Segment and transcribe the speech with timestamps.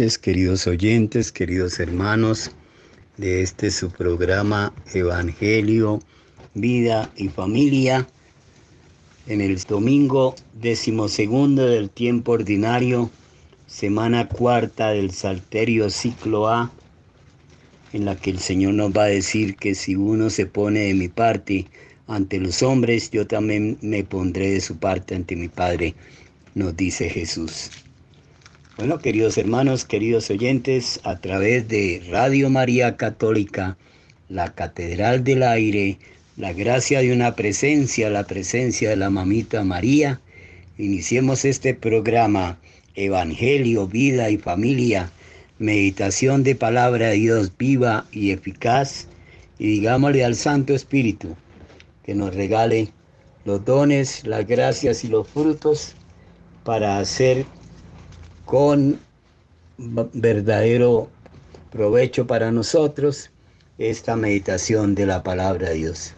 [0.00, 2.52] queridos oyentes, queridos hermanos
[3.18, 6.00] de este su programa Evangelio,
[6.54, 8.08] Vida y Familia.
[9.26, 13.10] En el domingo decimosegundo del tiempo ordinario,
[13.66, 16.72] semana cuarta del Salterio Ciclo A,
[17.92, 20.94] en la que el Señor nos va a decir que si uno se pone de
[20.94, 21.66] mi parte
[22.06, 25.94] ante los hombres, yo también me pondré de su parte ante mi Padre,
[26.54, 27.70] nos dice Jesús.
[28.80, 33.76] Bueno, queridos hermanos, queridos oyentes, a través de Radio María Católica,
[34.30, 35.98] la Catedral del Aire,
[36.38, 40.22] la gracia de una presencia, la presencia de la mamita María,
[40.78, 42.58] iniciemos este programa
[42.94, 45.10] Evangelio, Vida y Familia,
[45.58, 49.08] meditación de palabra de Dios viva y eficaz,
[49.58, 51.36] y digámosle al Santo Espíritu
[52.02, 52.88] que nos regale
[53.44, 55.96] los dones, las gracias y los frutos
[56.64, 57.44] para hacer
[58.50, 58.98] con
[59.78, 61.08] verdadero
[61.70, 63.30] provecho para nosotros
[63.78, 66.14] esta meditación de la palabra de Dios.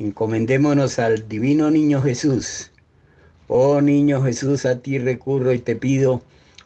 [0.00, 2.72] Encomendémonos al divino niño Jesús.
[3.46, 6.20] Oh niño Jesús, a ti recurro y te pido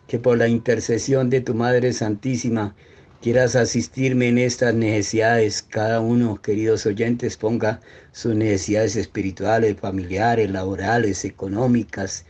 [0.07, 2.75] que por la intercesión de tu Madre Santísima
[3.21, 5.61] quieras asistirme en estas necesidades.
[5.61, 12.25] Cada uno, queridos oyentes, ponga sus necesidades espirituales, familiares, laborales, económicas,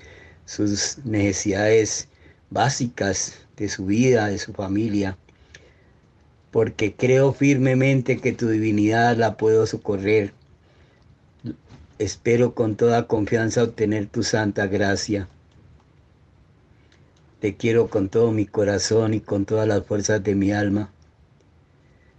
[0.46, 2.08] sus necesidades
[2.50, 5.16] básicas de su vida, de su familia,
[6.50, 10.32] porque creo firmemente que tu divinidad la puedo socorrer.
[11.98, 15.28] Espero con toda confianza obtener tu santa gracia.
[17.40, 20.92] Te quiero con todo mi corazón y con todas las fuerzas de mi alma.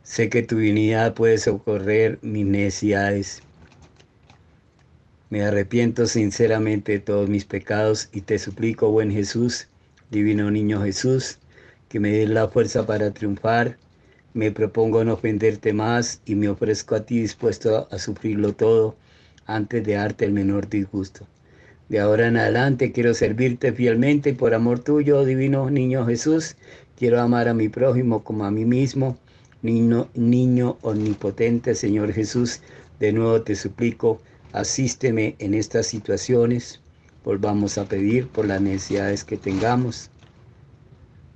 [0.03, 3.43] Sé que tu divinidad puede socorrer mis necesidades.
[5.29, 9.67] Me arrepiento sinceramente de todos mis pecados y te suplico, buen Jesús,
[10.11, 11.39] Divino Niño Jesús,
[11.87, 13.77] que me des la fuerza para triunfar.
[14.33, 18.97] Me propongo no ofenderte más y me ofrezco a ti dispuesto a sufrirlo todo
[19.45, 21.25] antes de darte el menor disgusto.
[21.87, 26.57] De ahora en adelante quiero servirte fielmente y por amor tuyo, Divino Niño Jesús,
[26.97, 29.17] quiero amar a mi prójimo como a mí mismo.
[29.61, 32.59] Niño, niño omnipotente, Señor Jesús,
[32.99, 34.21] de nuevo te suplico,
[34.51, 36.80] asísteme en estas situaciones
[37.23, 40.09] volvamos a pedir por las necesidades que tengamos.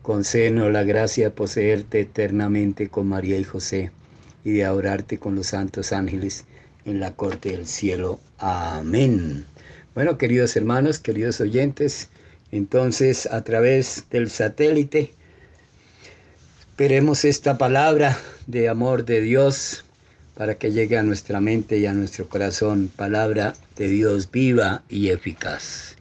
[0.01, 3.91] Concédenos la gracia de poseerte eternamente con María y José
[4.43, 6.45] y de adorarte con los santos ángeles
[6.85, 8.19] en la corte del cielo.
[8.37, 9.45] Amén.
[9.95, 12.09] Bueno, queridos hermanos, queridos oyentes,
[12.51, 15.13] entonces a través del satélite
[16.61, 19.85] esperemos esta palabra de amor de Dios
[20.35, 25.09] para que llegue a nuestra mente y a nuestro corazón palabra de Dios viva y
[25.09, 25.94] eficaz.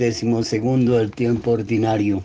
[0.00, 2.24] Decimosegundo del tiempo ordinario.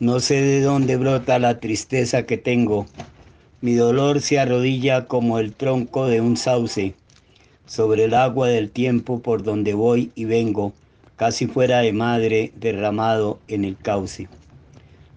[0.00, 2.86] No sé de dónde brota la tristeza que tengo.
[3.60, 6.94] Mi dolor se arrodilla como el tronco de un sauce
[7.66, 10.72] sobre el agua del tiempo por donde voy y vengo,
[11.16, 14.28] casi fuera de madre derramado en el cauce.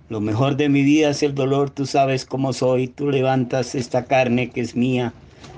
[0.09, 4.05] Lo mejor de mi vida es el dolor, tú sabes cómo soy, tú levantas esta
[4.05, 5.13] carne que es mía,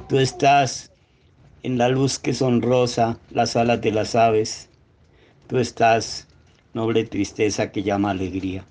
[0.10, 0.92] tú estás
[1.63, 4.69] en la luz que son rosa las alas de las aves,
[5.48, 6.28] tú estás,
[6.74, 8.66] noble tristeza que llama alegría.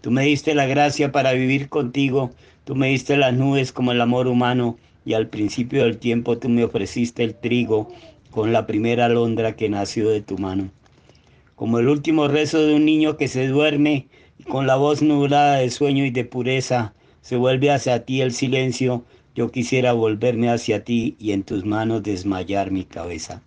[0.00, 2.30] Tú me diste la gracia para vivir contigo,
[2.64, 6.48] tú me diste las nubes como el amor humano, y al principio del tiempo tú
[6.48, 7.88] me ofreciste el trigo
[8.30, 10.70] con la primera alondra que nació de tu mano.
[11.56, 15.56] Como el último rezo de un niño que se duerme y con la voz nublada
[15.56, 19.04] de sueño y de pureza se vuelve hacia ti el silencio,
[19.34, 23.42] yo quisiera volverme hacia ti y en tus manos desmayar mi cabeza.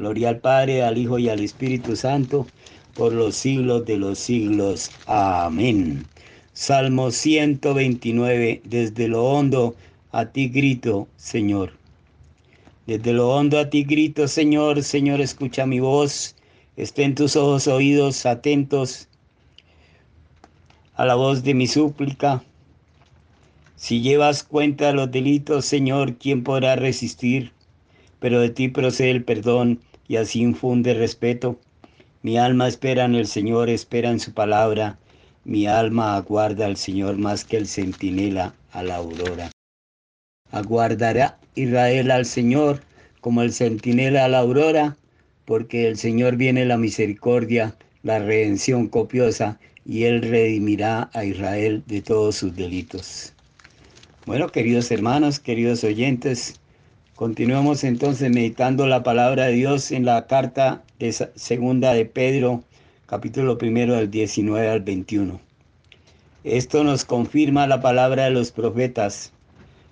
[0.00, 2.46] Gloria al Padre, al Hijo y al Espíritu Santo,
[2.94, 4.90] por los siglos de los siglos.
[5.04, 6.06] Amén.
[6.54, 9.76] Salmo 129, desde lo hondo
[10.10, 11.74] a ti grito, Señor.
[12.86, 16.34] Desde lo hondo a ti grito, Señor, Señor, escucha mi voz.
[16.78, 19.06] Estén tus ojos oídos atentos
[20.94, 22.42] a la voz de mi súplica.
[23.76, 27.52] Si llevas cuenta de los delitos, Señor, ¿quién podrá resistir?
[28.18, 29.78] Pero de ti procede el perdón
[30.10, 31.56] y así infunde respeto.
[32.22, 34.98] Mi alma espera en el Señor, espera en su palabra.
[35.44, 39.52] Mi alma aguarda al Señor más que el centinela a la aurora.
[40.50, 42.82] Aguardará Israel al Señor
[43.20, 44.96] como el centinela a la aurora,
[45.44, 52.02] porque el Señor viene la misericordia, la redención copiosa, y Él redimirá a Israel de
[52.02, 53.32] todos sus delitos.
[54.26, 56.60] Bueno, queridos hermanos, queridos oyentes,
[57.20, 62.64] continuemos entonces meditando la palabra de Dios en la carta de segunda de Pedro,
[63.04, 65.38] capítulo primero del 19 al 21.
[66.44, 69.34] Esto nos confirma la palabra de los profetas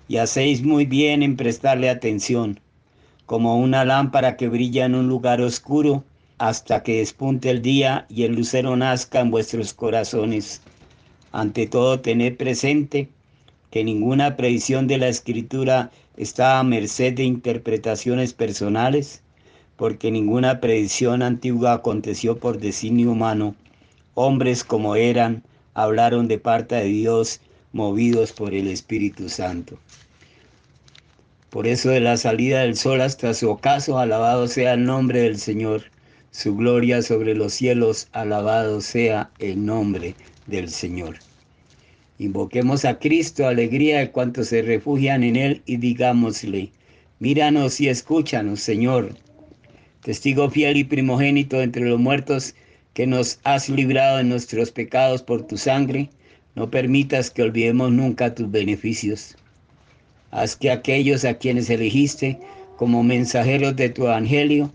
[0.07, 2.59] y hacéis muy bien en prestarle atención,
[3.27, 6.03] como una lámpara que brilla en un lugar oscuro
[6.39, 10.63] hasta que despunte el día y el lucero nazca en vuestros corazones.
[11.31, 13.07] Ante todo, tened presente
[13.69, 19.21] que ninguna predicción de la escritura está a merced de interpretaciones personales,
[19.77, 23.55] porque ninguna predicción antigua aconteció por designio humano.
[24.15, 27.39] Hombres como eran, hablaron de parte de Dios,
[27.71, 29.79] movidos por el Espíritu Santo.
[31.49, 35.39] Por eso de la salida del sol hasta su ocaso, alabado sea el nombre del
[35.39, 35.83] Señor.
[36.31, 40.15] Su gloria sobre los cielos, alabado sea el nombre
[40.47, 41.19] del Señor.
[42.21, 46.69] Invoquemos a Cristo, alegría de cuantos se refugian en Él y digámosle,
[47.19, 49.15] míranos y escúchanos, Señor.
[50.03, 52.55] Testigo fiel y primogénito entre los muertos,
[52.93, 56.09] que nos has librado de nuestros pecados por tu sangre,
[56.55, 59.37] no permitas que olvidemos nunca tus beneficios.
[60.31, 62.37] Haz que aquellos a quienes elegiste
[62.75, 64.73] como mensajeros de tu evangelio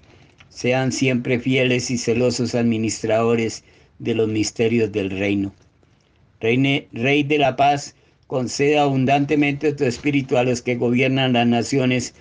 [0.48, 3.64] sean siempre fieles y celosos administradores
[3.98, 5.52] de los misterios del reino.
[6.40, 7.94] Reine, Rey de la paz,
[8.26, 12.14] conceda abundantemente tu espíritu a los que gobiernan las naciones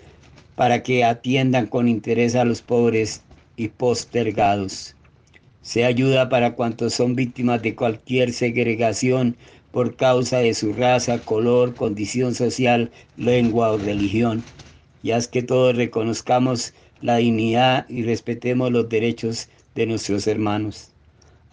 [0.55, 3.24] para que atiendan con interés a los pobres
[3.55, 4.96] y postergados.
[5.62, 9.38] Sea ayuda para cuantos son víctimas de cualquier segregación
[9.72, 14.43] por causa de su raza, color, condición social, lengua o religión.
[15.01, 20.93] Y haz que todos reconozcamos la dignidad y respetemos los derechos de nuestros hermanos.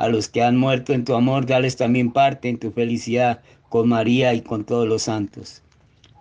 [0.00, 3.90] A los que han muerto en tu amor, dales también parte en tu felicidad con
[3.90, 5.60] María y con todos los santos.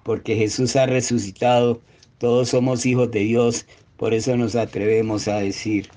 [0.03, 1.79] Porque Jesús ha resucitado,
[2.17, 5.87] todos somos hijos de Dios, por eso nos atrevemos a decir,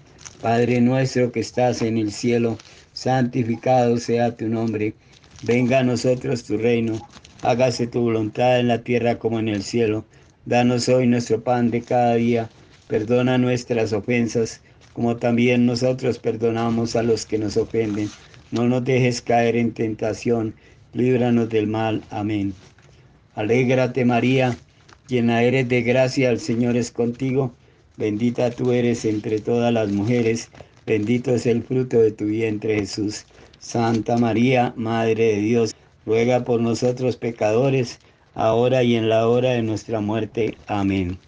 [0.40, 2.56] Padre nuestro que estás en el cielo,
[2.92, 4.94] santificado sea tu nombre
[5.44, 7.04] Venga a nosotros tu reino,
[7.42, 10.04] hágase tu voluntad en la tierra como en el cielo.
[10.46, 12.48] Danos hoy nuestro pan de cada día,
[12.86, 14.60] perdona nuestras ofensas,
[14.94, 18.11] como también nosotros perdonamos a los que nos ofenden.
[18.50, 20.54] No nos dejes caer en tentación,
[20.92, 22.02] líbranos del mal.
[22.11, 22.52] Amén.
[23.34, 24.56] Alégrate María,
[25.08, 27.54] llena eres de gracia, el Señor es contigo.
[27.96, 30.50] Bendita tú eres entre todas las mujeres,
[30.87, 33.25] bendito es el fruto de tu vientre Jesús.
[33.58, 38.00] Santa María, Madre de Dios, ruega por nosotros pecadores,
[38.34, 40.56] ahora y en la hora de nuestra muerte.
[40.66, 41.18] Amén.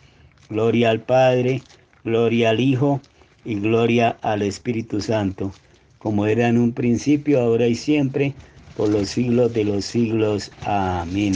[0.51, 1.63] Gloria al Padre,
[2.03, 3.01] gloria al Hijo
[3.45, 5.53] y gloria al Espíritu Santo,
[5.99, 8.35] como era en un principio, ahora y siempre,
[8.77, 10.51] por los siglos de los siglos.
[10.63, 11.35] Amén.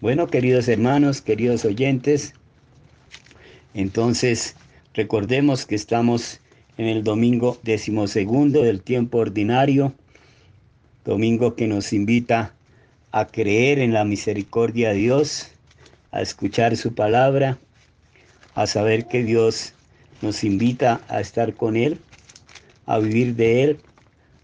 [0.00, 2.34] Bueno, queridos hermanos, queridos oyentes,
[3.74, 4.56] entonces
[4.94, 6.40] Recordemos que estamos
[6.76, 9.94] en el domingo decimosegundo del tiempo ordinario,
[11.06, 12.54] domingo que nos invita
[13.10, 15.48] a creer en la misericordia de Dios,
[16.10, 17.58] a escuchar su palabra,
[18.54, 19.72] a saber que Dios
[20.22, 21.98] nos invita a estar con Él,
[22.86, 23.78] a vivir de Él,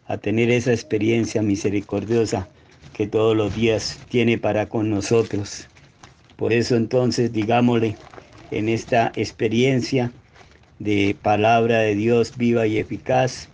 [0.07, 2.49] a tener esa experiencia misericordiosa
[2.93, 5.69] que todos los días tiene para con nosotros.
[6.37, 7.97] Por eso entonces digámosle
[8.51, 10.13] en esta experiencia
[10.79, 13.49] de palabra de Dios viva y eficaz,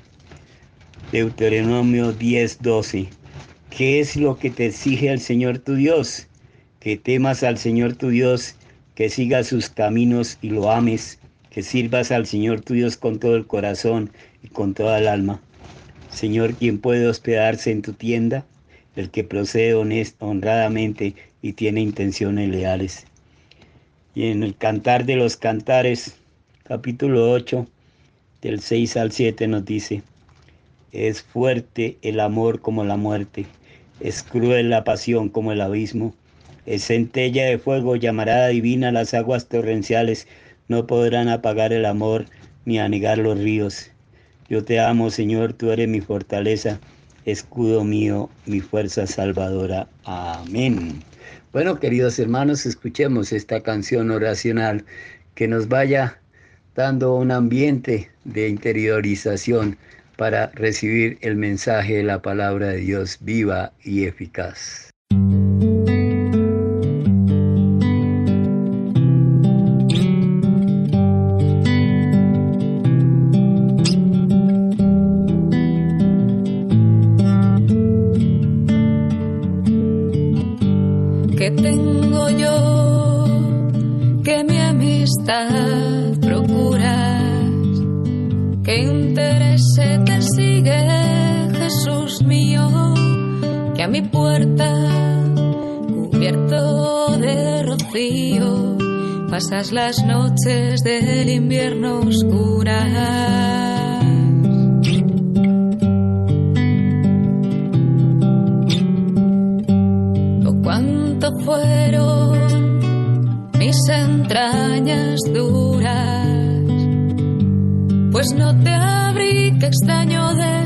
[1.13, 3.09] Deuteronomio 10:12.
[3.71, 6.29] ¿Qué es lo que te exige el Señor tu Dios?
[6.81, 8.57] Que temas al Señor tu Dios,
[8.95, 11.19] que sigas sus caminos y lo ames,
[11.55, 14.11] que sirvas al Señor tu Dios con todo el corazón
[14.43, 15.41] y con toda el alma.
[16.11, 18.45] Señor, ¿quién puede hospedarse en tu tienda?
[18.97, 19.75] El que procede
[20.19, 23.07] honradamente y tiene intenciones leales.
[24.17, 26.17] Y en el Cantar de los Cantares,
[26.65, 27.69] capítulo 8,
[28.43, 30.03] del 6 al 7 nos dice,
[30.91, 33.47] es fuerte el amor como la muerte,
[34.01, 36.15] es cruel la pasión como el abismo,
[36.67, 40.27] es centella de fuego, llamarada divina las aguas torrenciales,
[40.69, 42.27] no podrán apagar el amor
[42.65, 43.91] ni anegar los ríos.
[44.49, 46.79] Yo te amo, Señor, tú eres mi fortaleza,
[47.25, 49.89] escudo mío, mi fuerza salvadora.
[50.05, 51.03] Amén.
[51.53, 54.85] Bueno, queridos hermanos, escuchemos esta canción oracional
[55.35, 56.21] que nos vaya
[56.75, 59.79] dando un ambiente de interiorización
[60.17, 64.94] para recibir el mensaje de la palabra de Dios viva y eficaz.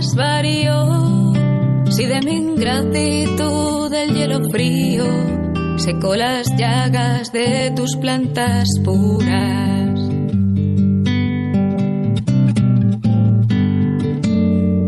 [0.08, 1.32] Desvarío.
[1.90, 5.04] Si de mi ingratitud del hielo frío
[5.76, 10.00] secó las llagas de tus plantas puras.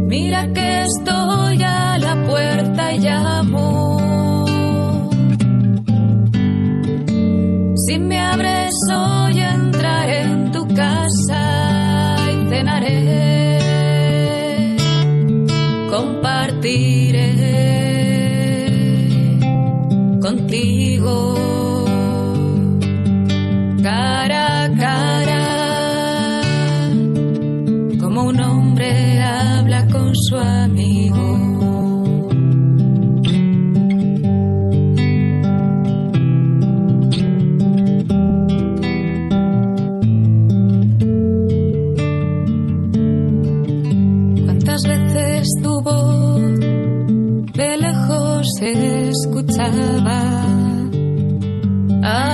[0.08, 3.96] Mira que estoy a la puerta y llamo.
[7.76, 11.60] Si me abres hoy entraré en tu casa
[12.80, 12.99] compartiré
[20.50, 21.49] contigo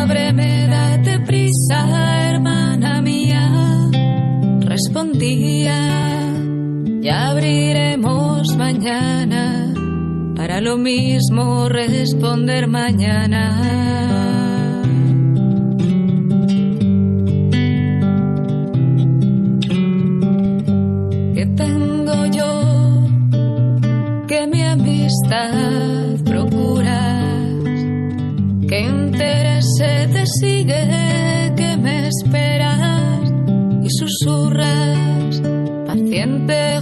[0.08, 3.50] Ábreme, date prisa, hermana mía,
[4.60, 5.80] respondía.
[7.00, 9.74] Ya abriremos mañana,
[10.36, 14.35] para lo mismo responder mañana.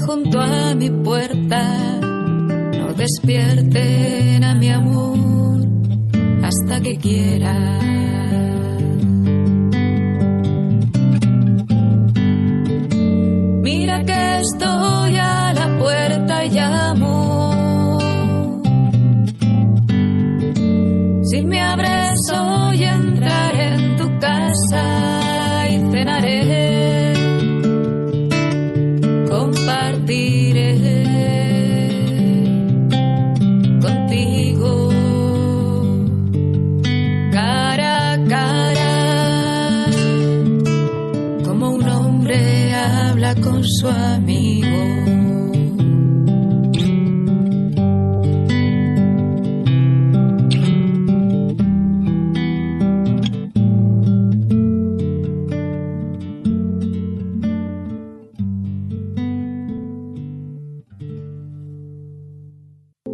[0.06, 2.00] Junto a mi puerta?
[2.00, 5.60] No despierten a mi amor
[6.42, 7.54] hasta que quiera.
[43.88, 45.04] Amigo.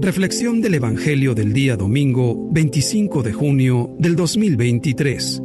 [0.02, 5.42] Reflexión del Evangelio del día domingo 25 de junio del 2023.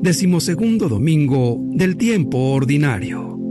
[0.00, 3.41] Decimosegundo domingo del tiempo ordinario.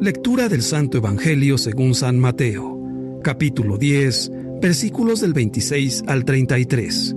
[0.00, 4.30] Lectura del Santo Evangelio según San Mateo, capítulo 10,
[4.62, 7.14] versículos del 26 al 33.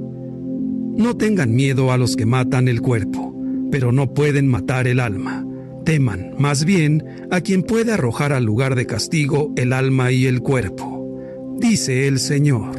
[0.97, 3.35] No tengan miedo a los que matan el cuerpo,
[3.71, 5.45] pero no pueden matar el alma
[5.85, 10.41] Teman, más bien, a quien puede arrojar al lugar de castigo el alma y el
[10.41, 12.71] cuerpo, dice el Señor.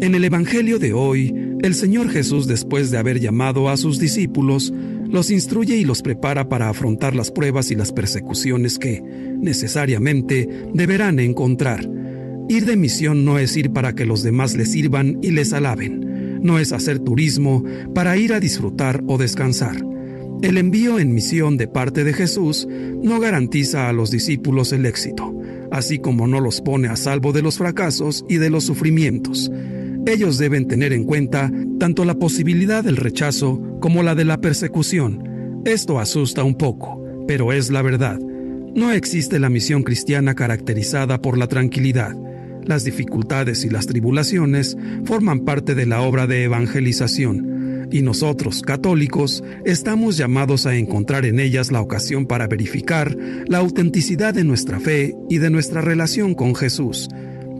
[0.00, 4.72] En el Evangelio de hoy, el Señor Jesús, después de haber llamado a sus discípulos,
[5.10, 11.18] los instruye y los prepara para afrontar las pruebas y las persecuciones que, necesariamente, deberán
[11.18, 11.88] encontrar.
[12.48, 16.40] Ir de misión no es ir para que los demás les sirvan y les alaben,
[16.42, 19.76] no es hacer turismo para ir a disfrutar o descansar.
[20.42, 22.66] El envío en misión de parte de Jesús
[23.02, 25.34] no garantiza a los discípulos el éxito,
[25.70, 29.50] así como no los pone a salvo de los fracasos y de los sufrimientos.
[30.06, 35.62] Ellos deben tener en cuenta tanto la posibilidad del rechazo como la de la persecución.
[35.64, 38.18] Esto asusta un poco, pero es la verdad.
[38.18, 42.16] No existe la misión cristiana caracterizada por la tranquilidad.
[42.64, 49.42] Las dificultades y las tribulaciones forman parte de la obra de evangelización y nosotros, católicos,
[49.64, 55.14] estamos llamados a encontrar en ellas la ocasión para verificar la autenticidad de nuestra fe
[55.28, 57.08] y de nuestra relación con Jesús.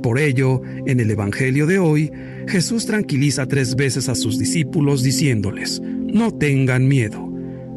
[0.03, 2.11] Por ello, en el Evangelio de hoy,
[2.49, 7.31] Jesús tranquiliza tres veces a sus discípulos diciéndoles, no tengan miedo.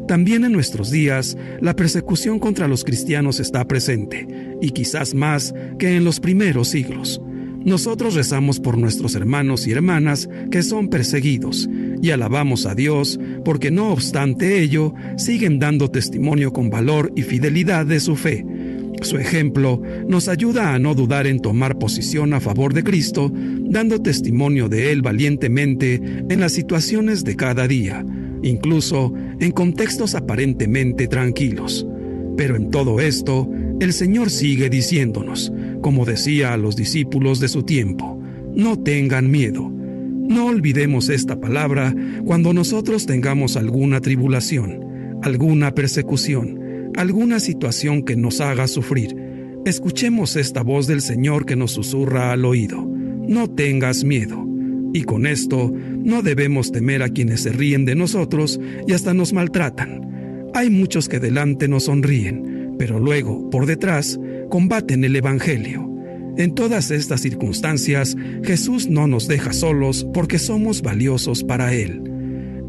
[0.08, 4.28] También en nuestros días, la persecución contra los cristianos está presente,
[4.62, 7.22] y quizás más que en los primeros siglos.
[7.66, 11.70] Nosotros rezamos por nuestros hermanos y hermanas que son perseguidos
[12.02, 17.86] y alabamos a Dios porque no obstante ello siguen dando testimonio con valor y fidelidad
[17.86, 18.46] de su fe.
[19.02, 24.02] Su ejemplo nos ayuda a no dudar en tomar posición a favor de Cristo, dando
[24.02, 28.06] testimonio de Él valientemente en las situaciones de cada día,
[28.44, 31.86] incluso en contextos aparentemente tranquilos.
[32.38, 35.52] Pero en todo esto, el Señor sigue diciéndonos,
[35.82, 38.20] como decía a los discípulos de su tiempo,
[38.56, 39.70] no tengan miedo.
[39.70, 41.94] No olvidemos esta palabra
[42.26, 46.63] cuando nosotros tengamos alguna tribulación, alguna persecución,
[46.96, 49.16] alguna situación que nos haga sufrir.
[49.66, 52.86] Escuchemos esta voz del Señor que nos susurra al oído.
[52.86, 54.46] No tengas miedo.
[54.94, 59.34] Y con esto no debemos temer a quienes se ríen de nosotros y hasta nos
[59.34, 60.52] maltratan.
[60.54, 65.90] Hay muchos que delante nos sonríen, pero luego, por detrás, combaten el Evangelio.
[66.38, 72.04] En todas estas circunstancias, Jesús no nos deja solos porque somos valiosos para Él.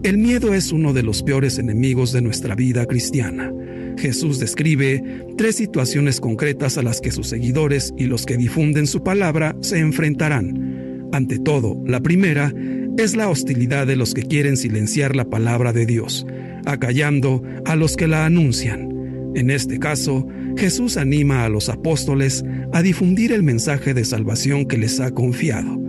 [0.02, 3.52] El miedo es uno de los peores enemigos de nuestra vida cristiana.
[3.98, 5.02] Jesús describe
[5.37, 9.78] tres situaciones concretas a las que sus seguidores y los que difunden su palabra se
[9.78, 11.09] enfrentarán.
[11.12, 12.52] Ante todo, la primera
[12.98, 16.26] es la hostilidad de los que quieren silenciar la palabra de Dios,
[16.64, 18.90] acallando a los que la anuncian.
[19.35, 20.26] En este caso,
[20.57, 25.80] Jesús anima a los apóstoles a difundir el mensaje de salvación que les ha confiado.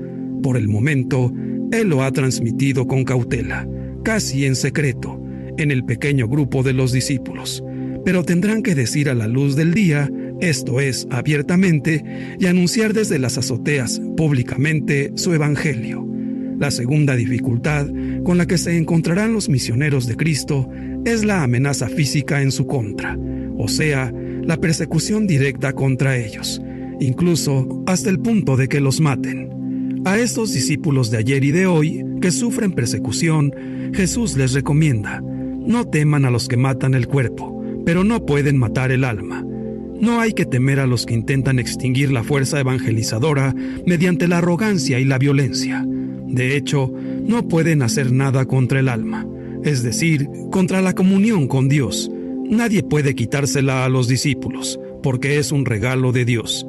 [0.41, 1.31] Por el momento,
[1.71, 3.67] Él lo ha transmitido con cautela,
[4.03, 5.21] casi en secreto,
[5.57, 7.63] en el pequeño grupo de los discípulos,
[8.05, 12.03] pero tendrán que decir a la luz del día, esto es, abiertamente,
[12.39, 16.07] y anunciar desde las azoteas públicamente su Evangelio.
[16.59, 17.87] La segunda dificultad
[18.23, 20.69] con la que se encontrarán los misioneros de Cristo
[21.03, 23.17] es la amenaza física en su contra,
[23.57, 24.13] o sea,
[24.43, 26.61] la persecución directa contra ellos,
[26.99, 30.01] incluso hasta el punto de que los maten.
[30.05, 33.51] A estos discípulos de ayer y de hoy, que sufren persecución,
[33.93, 37.54] Jesús les recomienda, no teman a los que matan el cuerpo,
[37.85, 39.45] pero no pueden matar el alma.
[39.99, 44.99] No hay que temer a los que intentan extinguir la fuerza evangelizadora mediante la arrogancia
[44.99, 45.85] y la violencia.
[45.87, 46.91] De hecho,
[47.25, 49.25] no pueden hacer nada contra el alma,
[49.63, 52.11] es decir, contra la comunión con Dios,
[52.49, 56.65] Nadie puede quitársela a los discípulos, porque es un regalo de Dios.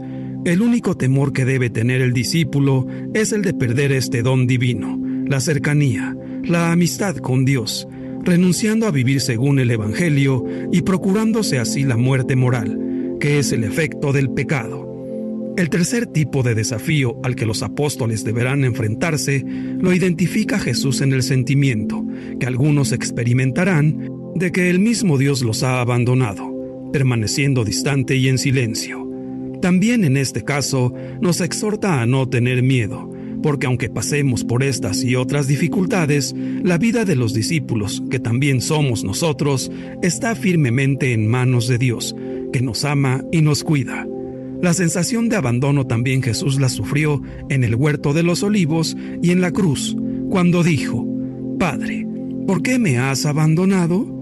[0.46, 4.98] El único temor que debe tener el discípulo es el de perder este don divino,
[5.26, 7.87] la cercanía, la amistad con Dios,
[8.27, 13.62] renunciando a vivir según el Evangelio y procurándose así la muerte moral, que es el
[13.62, 14.85] efecto del pecado.
[15.57, 19.43] El tercer tipo de desafío al que los apóstoles deberán enfrentarse
[19.79, 22.05] lo identifica Jesús en el sentimiento
[22.39, 26.53] que algunos experimentarán de que el mismo Dios los ha abandonado,
[26.93, 29.09] permaneciendo distante y en silencio.
[29.62, 33.11] También en este caso nos exhorta a no tener miedo,
[33.42, 38.61] porque aunque pasemos por estas y otras dificultades, la vida de los discípulos, que también
[38.61, 39.70] somos nosotros,
[40.03, 42.14] está firmemente en manos de Dios,
[42.53, 44.07] que nos ama y nos cuida.
[44.62, 49.31] La sensación de abandono también Jesús la sufrió en el huerto de los olivos y
[49.31, 49.96] en la cruz,
[50.31, 51.07] cuando dijo,
[51.59, 52.07] Padre,
[52.46, 54.14] ¿por qué me has abandonado?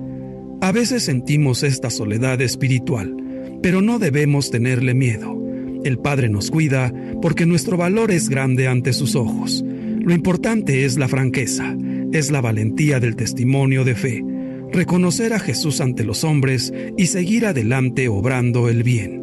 [0.60, 3.14] A veces sentimos esta soledad espiritual,
[3.62, 5.43] pero no debemos tenerle miedo.
[5.84, 9.62] El Padre nos cuida porque nuestro valor es grande ante sus ojos.
[10.00, 11.76] Lo importante es la franqueza,
[12.12, 14.24] es la valentía del testimonio de fe,
[14.72, 19.22] reconocer a Jesús ante los hombres y seguir adelante obrando el bien.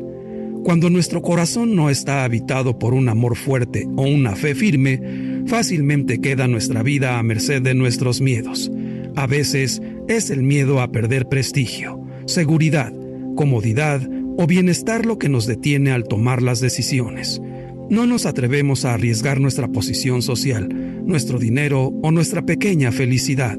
[0.64, 6.22] Cuando nuestro corazón no está habitado por un amor fuerte o una fe firme, fácilmente
[6.22, 8.72] queda nuestra vida a merced de nuestros miedos.
[9.16, 12.94] A veces es el miedo a perder prestigio, seguridad,
[13.36, 17.42] comodidad o bienestar lo que nos detiene al tomar las decisiones.
[17.90, 20.70] No nos atrevemos a arriesgar nuestra posición social,
[21.06, 23.58] nuestro dinero o nuestra pequeña felicidad.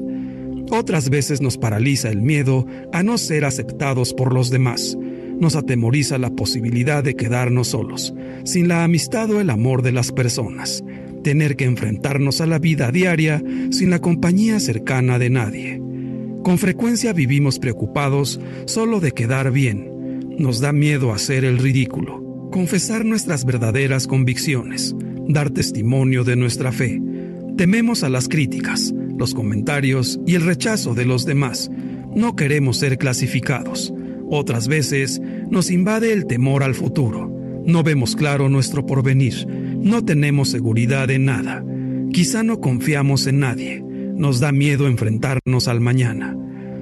[0.71, 4.97] Otras veces nos paraliza el miedo a no ser aceptados por los demás.
[5.39, 10.11] Nos atemoriza la posibilidad de quedarnos solos, sin la amistad o el amor de las
[10.11, 10.83] personas.
[11.23, 15.81] Tener que enfrentarnos a la vida diaria sin la compañía cercana de nadie.
[16.43, 19.92] Con frecuencia vivimos preocupados solo de quedar bien,
[20.37, 24.95] nos da miedo hacer el ridículo, confesar nuestras verdaderas convicciones,
[25.27, 27.01] dar testimonio de nuestra fe.
[27.57, 31.69] Tememos a las críticas, los comentarios y el rechazo de los demás.
[32.15, 33.93] No queremos ser clasificados.
[34.29, 37.31] Otras veces nos invade el temor al futuro.
[37.65, 39.47] No vemos claro nuestro porvenir.
[39.47, 41.63] No tenemos seguridad en nada.
[42.11, 43.83] Quizá no confiamos en nadie.
[44.15, 46.35] Nos da miedo enfrentarnos al mañana.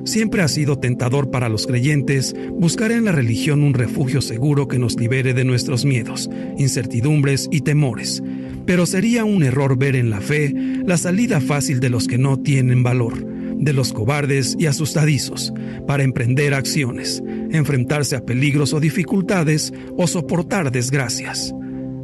[0.04, 4.80] Siempre ha sido tentador para los creyentes buscar en la religión un refugio seguro que
[4.80, 8.24] nos libere de nuestros miedos, incertidumbres y temores.
[8.66, 10.54] Pero sería un error ver en la fe
[10.86, 15.54] la salida fácil de los que no tienen valor, de los cobardes y asustadizos,
[15.86, 21.54] para emprender acciones, enfrentarse a peligros o dificultades o soportar desgracias.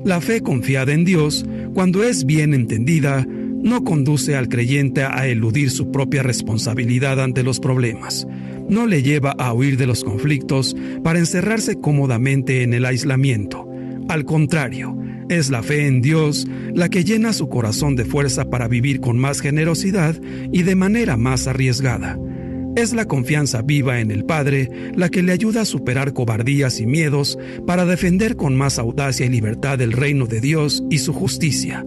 [0.03, 3.25] La fe confiada en Dios, cuando es bien entendida,
[3.61, 8.27] no conduce al creyente a eludir su propia responsabilidad ante los problemas,
[8.69, 13.67] no le lleva a huir de los conflictos para encerrarse cómodamente en el aislamiento.
[14.09, 14.97] Al contrario,
[15.29, 19.17] es la fe en Dios la que llena su corazón de fuerza para vivir con
[19.17, 20.15] más generosidad
[20.51, 22.17] y de manera más arriesgada.
[22.77, 26.85] Es la confianza viva en el Padre la que le ayuda a superar cobardías y
[26.85, 31.85] miedos para defender con más audacia y libertad el reino de Dios y su justicia.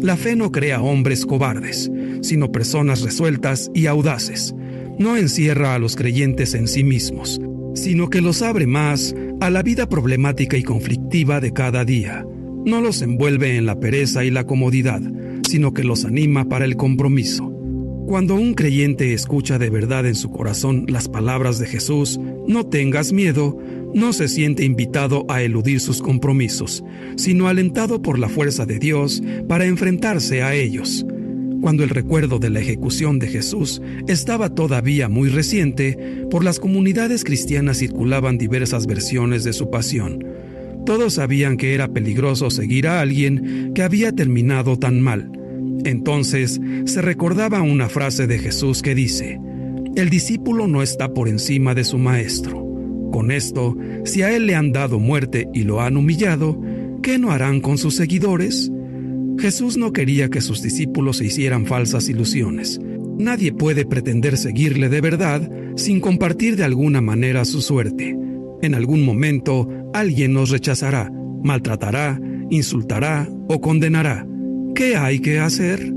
[0.00, 4.54] La fe no crea hombres cobardes, sino personas resueltas y audaces.
[4.98, 7.40] No encierra a los creyentes en sí mismos,
[7.74, 12.26] sino que los abre más a la vida problemática y conflictiva de cada día.
[12.64, 15.00] No los envuelve en la pereza y la comodidad,
[15.48, 17.55] sino que los anima para el compromiso.
[18.06, 23.12] Cuando un creyente escucha de verdad en su corazón las palabras de Jesús, no tengas
[23.12, 23.58] miedo,
[23.94, 26.84] no se siente invitado a eludir sus compromisos,
[27.16, 31.04] sino alentado por la fuerza de Dios para enfrentarse a ellos.
[31.60, 35.98] Cuando el recuerdo de la ejecución de Jesús estaba todavía muy reciente,
[36.30, 40.24] por las comunidades cristianas circulaban diversas versiones de su pasión.
[40.86, 45.35] Todos sabían que era peligroso seguir a alguien que había terminado tan mal.
[45.84, 49.40] Entonces se recordaba una frase de Jesús que dice,
[49.94, 52.64] El discípulo no está por encima de su maestro.
[53.12, 56.60] Con esto, si a él le han dado muerte y lo han humillado,
[57.02, 58.70] ¿qué no harán con sus seguidores?
[59.38, 62.80] Jesús no quería que sus discípulos se hicieran falsas ilusiones.
[63.18, 68.16] Nadie puede pretender seguirle de verdad sin compartir de alguna manera su suerte.
[68.62, 71.10] En algún momento alguien nos rechazará,
[71.42, 74.26] maltratará, insultará o condenará.
[74.76, 75.92] ¿Qué hay que hacer?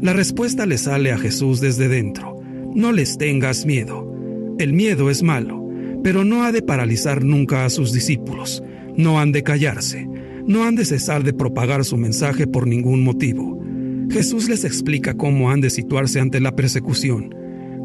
[0.00, 2.40] La respuesta le sale a Jesús desde dentro.
[2.74, 4.12] No les tengas miedo.
[4.58, 5.64] El miedo es malo
[6.04, 8.62] pero no ha de paralizar nunca a sus discípulos,
[8.94, 10.06] no han de callarse,
[10.46, 13.58] no han de cesar de propagar su mensaje por ningún motivo.
[14.10, 17.34] Jesús les explica cómo han de situarse ante la persecución.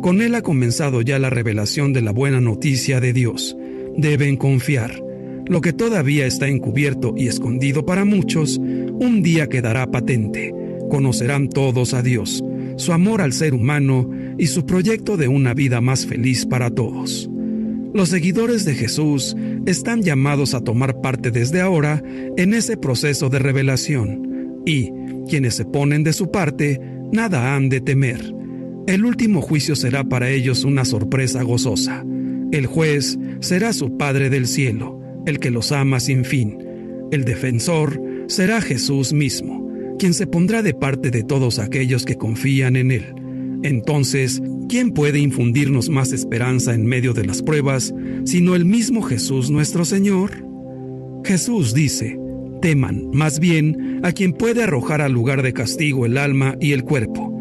[0.01, 3.55] Con él ha comenzado ya la revelación de la buena noticia de Dios.
[3.95, 5.01] Deben confiar.
[5.47, 8.59] Lo que todavía está encubierto y escondido para muchos,
[8.99, 10.53] un día quedará patente.
[10.89, 12.43] Conocerán todos a Dios,
[12.77, 17.29] su amor al ser humano y su proyecto de una vida más feliz para todos.
[17.93, 19.35] Los seguidores de Jesús
[19.65, 22.03] están llamados a tomar parte desde ahora
[22.37, 24.91] en ese proceso de revelación y,
[25.27, 26.79] quienes se ponen de su parte,
[27.11, 28.33] nada han de temer.
[28.87, 32.03] El último juicio será para ellos una sorpresa gozosa.
[32.51, 36.57] El juez será su Padre del cielo, el que los ama sin fin.
[37.11, 42.75] El defensor será Jesús mismo, quien se pondrá de parte de todos aquellos que confían
[42.75, 43.15] en Él.
[43.63, 49.49] Entonces, ¿quién puede infundirnos más esperanza en medio de las pruebas sino el mismo Jesús
[49.49, 50.45] nuestro Señor?
[51.25, 52.17] Jesús dice,
[52.61, 56.83] teman más bien a quien puede arrojar al lugar de castigo el alma y el
[56.83, 57.35] cuerpo.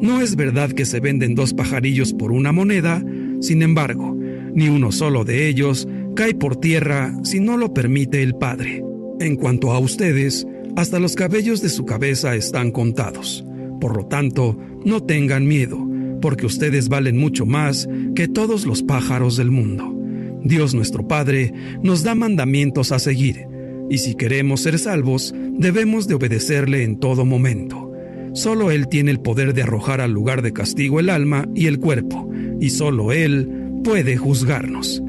[0.00, 3.02] No es verdad que se venden dos pajarillos por una moneda,
[3.40, 4.18] sin embargo,
[4.54, 8.82] ni uno solo de ellos cae por tierra si no lo permite el Padre.
[9.22, 13.44] En cuanto a ustedes, hasta los cabellos de su cabeza están contados.
[13.80, 15.78] Por lo tanto, no tengan miedo,
[16.20, 19.96] porque ustedes valen mucho más que todos los pájaros del mundo.
[20.42, 21.52] Dios nuestro Padre
[21.84, 23.46] nos da mandamientos a seguir,
[23.88, 27.92] y si queremos ser salvos, debemos de obedecerle en todo momento.
[28.34, 31.78] Solo Él tiene el poder de arrojar al lugar de castigo el alma y el
[31.78, 32.28] cuerpo,
[32.60, 33.48] y solo Él
[33.84, 35.00] puede juzgarnos.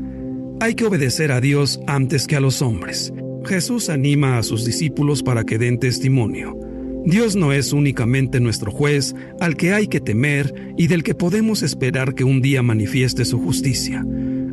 [0.60, 3.12] Hay que obedecer a Dios antes que a los hombres.
[3.45, 6.58] Jesús anima a sus discípulos para que den testimonio.
[7.06, 11.62] Dios no es únicamente nuestro juez al que hay que temer y del que podemos
[11.62, 14.06] esperar que un día manifieste su justicia.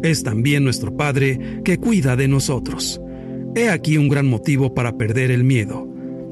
[0.03, 3.01] Es también nuestro Padre que cuida de nosotros.
[3.55, 5.87] He aquí un gran motivo para perder el miedo.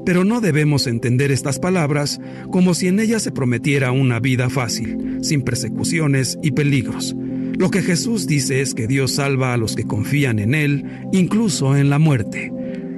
[0.05, 2.18] Pero no debemos entender estas palabras
[2.51, 7.14] como si en ellas se prometiera una vida fácil, sin persecuciones y peligros.
[7.59, 11.77] Lo que Jesús dice es que Dios salva a los que confían en Él, incluso
[11.77, 12.53] en la muerte.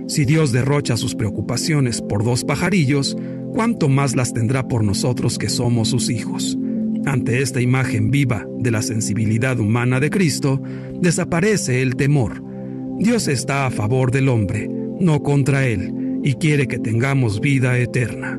[0.06, 3.16] Si Dios derrocha sus preocupaciones por dos pajarillos,
[3.54, 6.58] ¿cuánto más las tendrá por nosotros que somos sus hijos?
[7.06, 10.60] Ante esta imagen viva de la sensibilidad humana de Cristo,
[11.00, 12.44] desaparece el temor.
[12.98, 14.68] Dios está a favor del hombre,
[15.00, 18.38] no contra él, y quiere que tengamos vida eterna.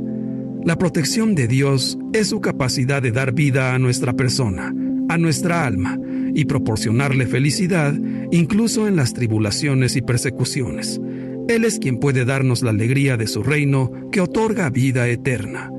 [0.63, 4.71] La protección de Dios es su capacidad de dar vida a nuestra persona,
[5.13, 5.99] a nuestra alma,
[6.33, 7.93] y proporcionarle felicidad
[8.31, 10.99] incluso en las tribulaciones y persecuciones.
[11.47, 15.69] Él es quien puede darnos la alegría de su reino que otorga vida eterna.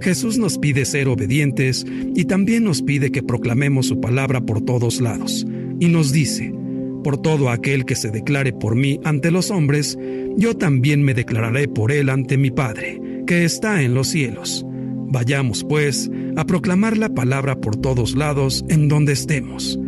[0.00, 5.00] Jesús nos pide ser obedientes y también nos pide que proclamemos su palabra por todos
[5.00, 5.46] lados.
[5.80, 6.52] Y nos dice,
[7.02, 9.98] por todo aquel que se declare por mí ante los hombres,
[10.36, 14.66] yo también me declararé por él ante mi Padre, que está en los cielos.
[15.08, 19.78] Vayamos, pues, a proclamar la palabra por todos lados en donde estemos.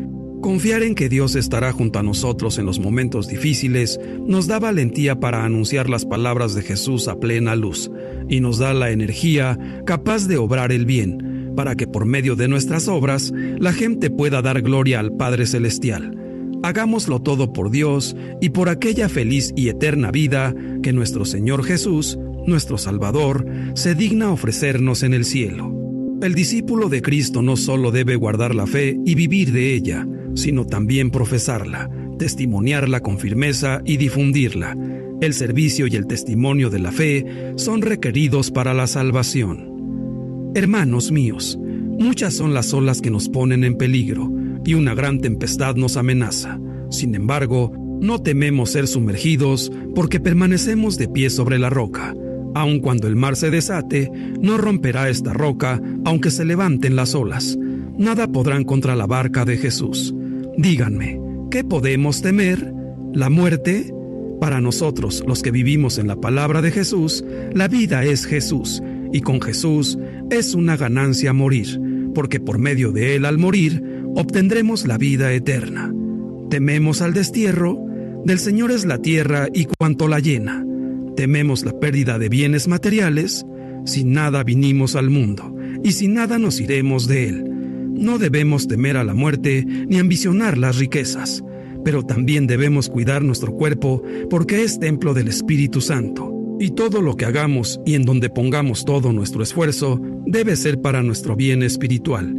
[0.41, 5.19] Confiar en que Dios estará junto a nosotros en los momentos difíciles nos da valentía
[5.19, 7.91] para anunciar las palabras de Jesús a plena luz
[8.29, 12.47] y nos da la energía capaz de obrar el bien, para que por medio de
[12.47, 16.17] nuestras obras la gente pueda dar gloria al Padre Celestial.
[16.63, 22.17] Hagámoslo todo por Dios y por aquella feliz y eterna vida que nuestro Señor Jesús,
[22.49, 25.73] nuestro Salvador, se digna ofrecernos en el cielo.
[26.21, 30.65] El discípulo de Cristo no solo debe guardar la fe y vivir de ella, sino
[30.65, 34.77] también profesarla, testimoniarla con firmeza y difundirla.
[35.21, 37.25] El servicio y el testimonio de la fe
[37.57, 40.53] son requeridos para la salvación.
[40.55, 44.31] Hermanos míos, muchas son las olas que nos ponen en peligro
[44.65, 46.59] y una gran tempestad nos amenaza.
[46.91, 52.15] Sin embargo, no tememos ser sumergidos porque permanecemos de pie sobre la roca.
[52.59, 57.57] Aun cuando el mar se desate, no romperá esta roca aunque se levanten las olas.
[57.97, 60.13] Nada podrán contra la barca de Jesús.
[60.57, 61.21] Díganme,
[61.53, 62.75] ¿qué podemos temer?
[63.15, 63.95] ¿La muerte?
[64.41, 69.21] Para nosotros, los que vivimos en la palabra de Jesús, la vida es Jesús, y
[69.21, 69.97] con Jesús
[70.29, 71.81] es una ganancia morir,
[72.13, 73.85] porque por medio de Él al morir,
[74.17, 75.95] obtendremos la vida eterna.
[76.51, 77.79] Tememos al destierro,
[78.25, 80.65] del Señor es la tierra y cuanto la llena.
[81.19, 83.45] Tememos la pérdida de bienes materiales,
[83.85, 85.53] sin nada vinimos al mundo,
[85.83, 87.45] y sin nada nos iremos de Él.
[87.93, 91.43] No debemos temer a la muerte ni ambicionar las riquezas,
[91.85, 94.01] pero también debemos cuidar nuestro cuerpo
[94.31, 96.33] porque es templo del Espíritu Santo.
[96.61, 101.03] Y todo lo que hagamos y en donde pongamos todo nuestro esfuerzo debe ser para
[101.03, 102.33] nuestro bien espiritual.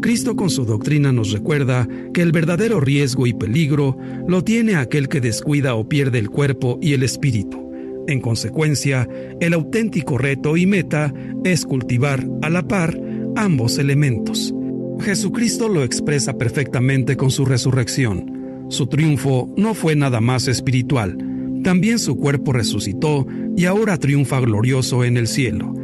[0.00, 5.08] Cristo con su doctrina nos recuerda que el verdadero riesgo y peligro lo tiene aquel
[5.08, 7.63] que descuida o pierde el cuerpo y el espíritu.
[8.06, 9.08] En consecuencia,
[9.40, 11.12] el auténtico reto y meta
[11.44, 12.98] es cultivar a la par
[13.36, 14.54] ambos elementos.
[15.00, 18.66] Jesucristo lo expresa perfectamente con su resurrección.
[18.68, 21.16] Su triunfo no fue nada más espiritual,
[21.62, 25.74] también su cuerpo resucitó y ahora triunfa glorioso en el cielo.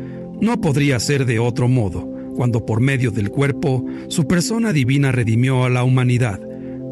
[0.41, 2.07] No podría ser de otro modo,
[2.37, 6.41] cuando por medio del cuerpo su persona divina redimió a la humanidad.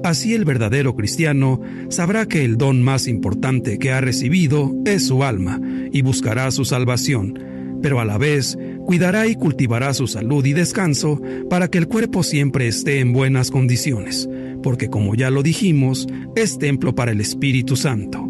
[0.04, 5.24] Así el verdadero cristiano sabrá que el don más importante que ha recibido es su
[5.24, 5.60] alma
[5.92, 7.38] y buscará su salvación,
[7.82, 8.56] pero a la vez
[8.86, 13.50] cuidará y cultivará su salud y descanso para que el cuerpo siempre esté en buenas
[13.50, 14.28] condiciones,
[14.62, 16.06] porque como ya lo dijimos,
[16.36, 18.28] es templo para el Espíritu Santo.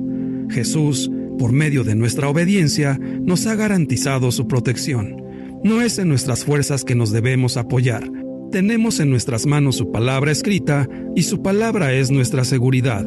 [0.50, 5.22] Jesús, por medio de nuestra obediencia, nos ha garantizado su protección.
[5.62, 8.08] No es en nuestras fuerzas que nos debemos apoyar,
[8.50, 13.06] tenemos en nuestras manos su palabra escrita y su palabra es nuestra seguridad,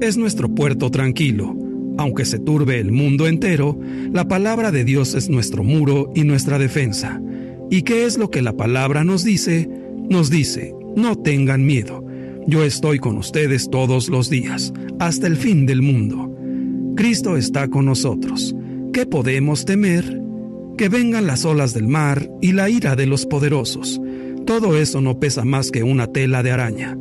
[0.00, 1.56] es nuestro puerto tranquilo.
[1.98, 3.78] Aunque se turbe el mundo entero,
[4.12, 7.20] la palabra de Dios es nuestro muro y nuestra defensa.
[7.70, 9.68] ¿Y qué es lo que la palabra nos dice?
[10.08, 12.04] Nos dice, no tengan miedo,
[12.46, 16.34] yo estoy con ustedes todos los días, hasta el fin del mundo.
[16.96, 18.54] Cristo está con nosotros.
[18.92, 20.20] ¿Qué podemos temer?
[20.76, 24.00] Que vengan las olas del mar y la ira de los poderosos
[24.44, 26.96] todo eso no pesa más que una tela de araña.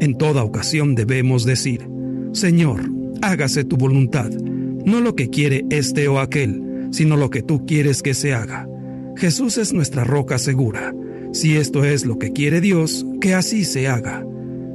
[0.00, 1.88] En toda ocasión debemos decir,
[2.32, 2.90] Señor,
[3.22, 8.02] hágase tu voluntad, no lo que quiere este o aquel, sino lo que tú quieres
[8.02, 8.68] que se haga.
[9.16, 10.94] Jesús es nuestra roca segura.
[11.32, 14.24] Si esto es lo que quiere Dios, que así se haga.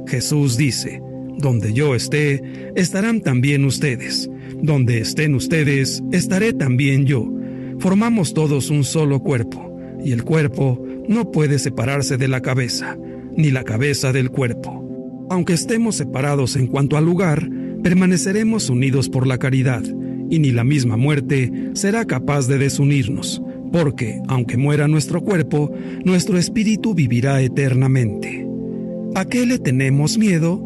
[0.06, 1.00] Jesús dice,
[1.38, 2.42] donde yo esté,
[2.74, 4.28] estarán también ustedes.
[4.60, 7.32] Donde estén ustedes, estaré también yo.
[7.78, 12.96] Formamos todos un solo cuerpo, y el cuerpo no puede separarse de la cabeza,
[13.36, 15.26] ni la cabeza del cuerpo.
[15.30, 17.48] Aunque estemos separados en cuanto al lugar,
[17.82, 19.82] permaneceremos unidos por la caridad,
[20.30, 25.72] y ni la misma muerte será capaz de desunirnos, porque, aunque muera nuestro cuerpo,
[26.04, 28.46] nuestro espíritu vivirá eternamente.
[29.14, 30.62] ¿A qué le tenemos miedo?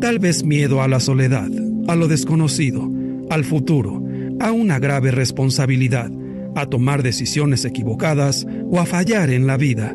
[0.00, 1.50] Tal vez miedo a la soledad,
[1.88, 2.90] a lo desconocido,
[3.30, 4.02] al futuro,
[4.40, 6.10] a una grave responsabilidad,
[6.56, 9.94] a tomar decisiones equivocadas o a fallar en la vida,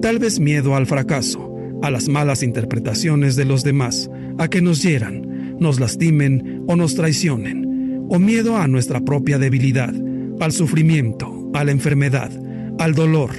[0.00, 4.82] tal vez miedo al fracaso, a las malas interpretaciones de los demás, a que nos
[4.82, 9.94] hieran, nos lastimen o nos traicionen, o miedo a nuestra propia debilidad,
[10.38, 12.30] al sufrimiento, a la enfermedad,
[12.78, 13.30] al dolor,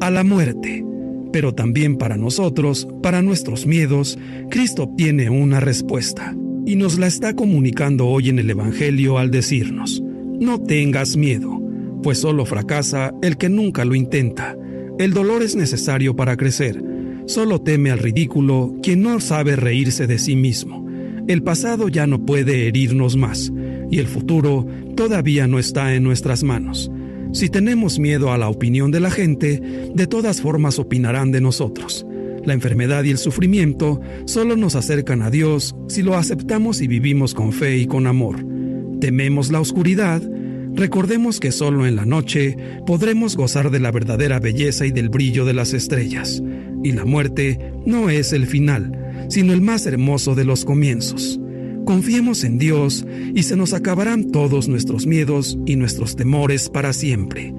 [0.00, 0.84] a la muerte.
[1.32, 4.18] Pero también para nosotros, para nuestros miedos,
[4.50, 6.34] Cristo tiene una respuesta
[6.64, 10.02] y nos la está comunicando hoy en el Evangelio al decirnos,
[10.40, 11.61] no tengas miedo,
[12.02, 14.56] pues solo fracasa el que nunca lo intenta.
[14.98, 16.82] El dolor es necesario para crecer.
[17.26, 20.86] Solo teme al ridículo quien no sabe reírse de sí mismo.
[21.28, 23.52] El pasado ya no puede herirnos más,
[23.90, 26.90] y el futuro todavía no está en nuestras manos.
[27.32, 29.62] Si tenemos miedo a la opinión de la gente,
[29.94, 32.04] de todas formas opinarán de nosotros.
[32.44, 37.34] La enfermedad y el sufrimiento solo nos acercan a Dios si lo aceptamos y vivimos
[37.34, 38.44] con fe y con amor.
[39.00, 40.22] Tememos la oscuridad,
[40.74, 42.56] Recordemos que solo en la noche
[42.86, 46.42] podremos gozar de la verdadera belleza y del brillo de las estrellas,
[46.82, 51.38] y la muerte no es el final, sino el más hermoso de los comienzos.
[51.84, 53.04] Confiemos en Dios
[53.34, 57.52] y se nos acabarán todos nuestros miedos y nuestros temores para siempre.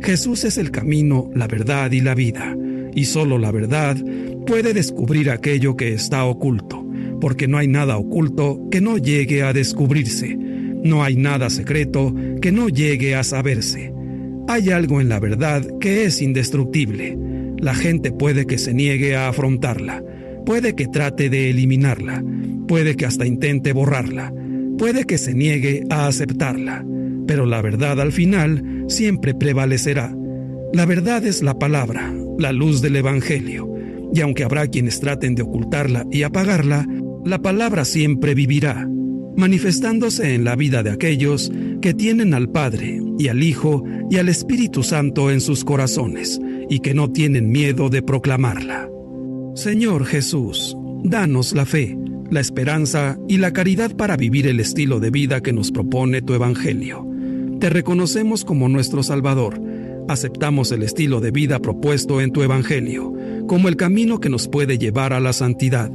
[0.00, 2.56] Jesús es el camino, la verdad y la vida,
[2.94, 3.96] y solo la verdad
[4.46, 6.86] puede descubrir aquello que está oculto,
[7.20, 10.45] porque no hay nada oculto que no llegue a descubrirse
[10.86, 13.92] no hay nada secreto que no llegue a saberse.
[14.48, 17.18] Hay algo en la verdad que es indestructible.
[17.58, 20.02] La gente puede que se niegue a afrontarla,
[20.44, 22.22] puede que trate de eliminarla,
[22.68, 24.32] puede que hasta intente borrarla,
[24.78, 26.84] puede que se niegue a aceptarla,
[27.26, 30.14] pero la verdad al final siempre prevalecerá.
[30.72, 33.68] La verdad es la palabra, la luz del Evangelio,
[34.12, 36.86] y aunque habrá quienes traten de ocultarla y apagarla,
[37.24, 38.86] la palabra siempre vivirá
[39.36, 44.28] manifestándose en la vida de aquellos que tienen al Padre y al Hijo y al
[44.28, 48.88] Espíritu Santo en sus corazones y que no tienen miedo de proclamarla.
[49.54, 51.96] Señor Jesús, danos la fe,
[52.30, 56.34] la esperanza y la caridad para vivir el estilo de vida que nos propone tu
[56.34, 57.06] Evangelio.
[57.60, 59.60] Te reconocemos como nuestro Salvador.
[60.08, 63.14] Aceptamos el estilo de vida propuesto en tu Evangelio
[63.46, 65.90] como el camino que nos puede llevar a la santidad.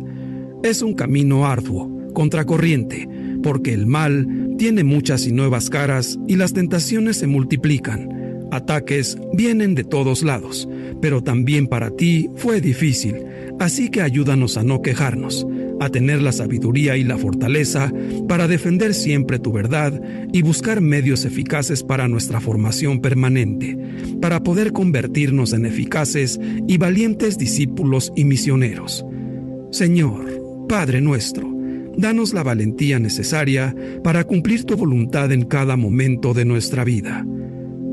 [0.64, 3.08] Es un camino arduo, contracorriente,
[3.42, 4.28] porque el mal
[4.58, 8.10] tiene muchas y nuevas caras y las tentaciones se multiplican.
[8.52, 10.68] Ataques vienen de todos lados,
[11.02, 13.16] pero también para ti fue difícil,
[13.60, 15.48] así que ayúdanos a no quejarnos,
[15.80, 17.92] a tener la sabiduría y la fortaleza
[18.28, 20.00] para defender siempre tu verdad
[20.34, 23.78] y buscar medios eficaces para nuestra formación permanente,
[24.22, 29.06] para poder convertirnos en eficaces y valientes discípulos y misioneros.
[29.72, 31.51] Señor, Padre nuestro,
[31.98, 37.26] danos la valentía necesaria para cumplir tu voluntad en cada momento de nuestra vida.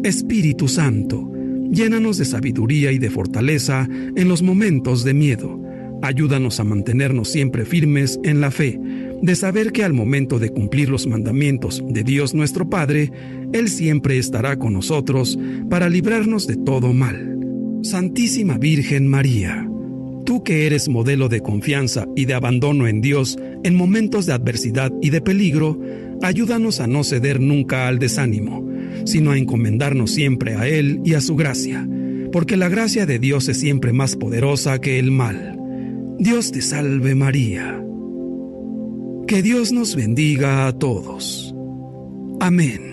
[0.04, 1.30] Espíritu Santo,
[1.70, 5.60] llénanos de sabiduría y de fortaleza en los momentos de miedo.
[6.02, 8.78] Ayúdanos a mantenernos siempre firmes en la fe,
[9.20, 13.10] de saber que al momento de cumplir los mandamientos de Dios nuestro Padre,
[13.52, 15.38] Él siempre estará con nosotros
[15.68, 17.36] para librarnos de todo mal.
[17.82, 19.67] Santísima Virgen María,
[20.28, 24.92] tú que eres modelo de confianza y de abandono en Dios en momentos de adversidad
[25.00, 25.80] y de peligro,
[26.20, 28.62] ayúdanos a no ceder nunca al desánimo,
[29.06, 31.88] sino a encomendarnos siempre a Él y a su gracia,
[32.30, 35.58] porque la gracia de Dios es siempre más poderosa que el mal.
[36.18, 37.82] Dios te salve María.
[39.26, 41.54] Que Dios nos bendiga a todos.
[42.38, 42.87] Amén.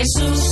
[0.00, 0.49] Jesús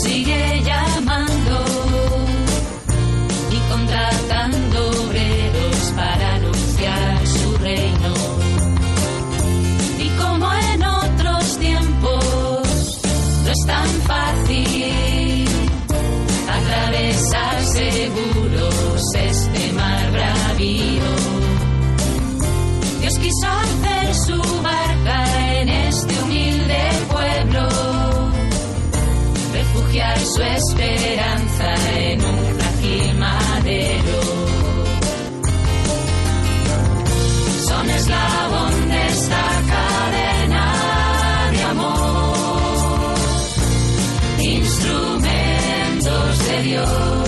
[46.58, 47.27] de Dios.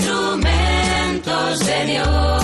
[0.00, 2.43] Instrumentos de Dios.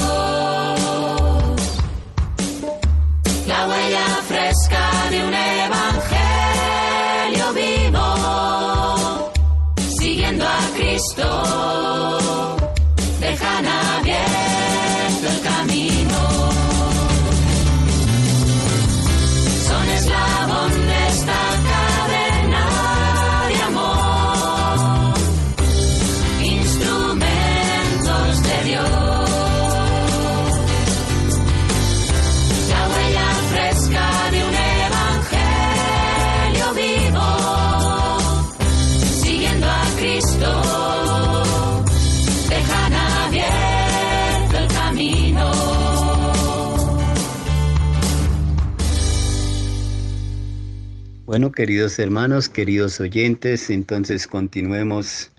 [51.40, 55.30] Bueno, queridos hermanos, queridos oyentes, entonces continuemos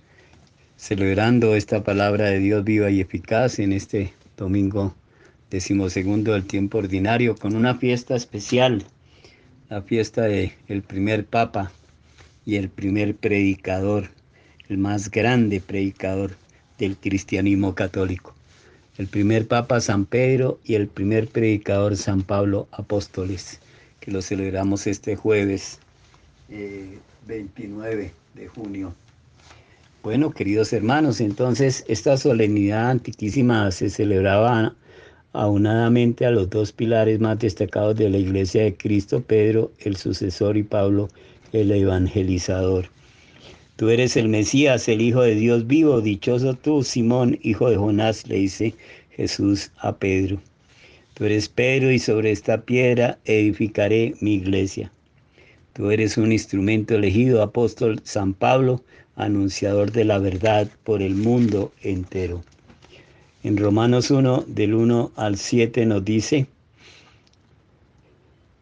[0.76, 4.96] celebrando esta palabra de Dios viva y eficaz en este domingo
[5.52, 8.84] decimosegundo del tiempo ordinario con una fiesta especial,
[9.70, 11.72] la fiesta del el primer papa
[12.48, 14.10] y el primer predicador,
[14.70, 16.32] el más grande predicador
[16.80, 18.34] del cristianismo católico.
[18.98, 23.60] El primer papa San Pedro y el primer predicador San Pablo Apóstoles,
[24.00, 25.80] que lo celebramos este jueves
[26.52, 28.94] eh, 29 de junio.
[30.04, 34.76] Bueno, queridos hermanos, entonces esta solemnidad antiquísima se celebraba
[35.34, 40.58] aunadamente a los dos pilares más destacados de la Iglesia de Cristo, Pedro, el sucesor,
[40.58, 41.10] y Pablo,
[41.54, 42.90] el evangelizador.
[43.76, 48.28] Tú eres el Mesías, el Hijo de Dios vivo, dichoso tú, Simón, hijo de Jonás,
[48.28, 48.74] le dice
[49.12, 50.42] Jesús a Pedro.
[51.14, 54.92] Tú eres Pedro y sobre esta piedra edificaré mi iglesia.
[55.74, 58.84] Tú eres un instrumento elegido, apóstol San Pablo,
[59.16, 62.44] anunciador de la verdad por el mundo entero.
[63.44, 66.48] En Romanos 1, del 1 al 7 nos dice,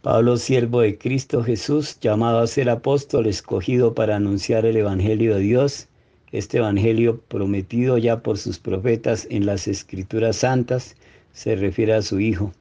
[0.01, 5.41] Pablo, siervo de Cristo Jesús, llamado a ser apóstol, escogido para anunciar el Evangelio de
[5.41, 5.87] Dios,
[6.31, 10.95] este Evangelio prometido ya por sus profetas en las Escrituras Santas,
[11.33, 12.53] se refiere a su Hijo,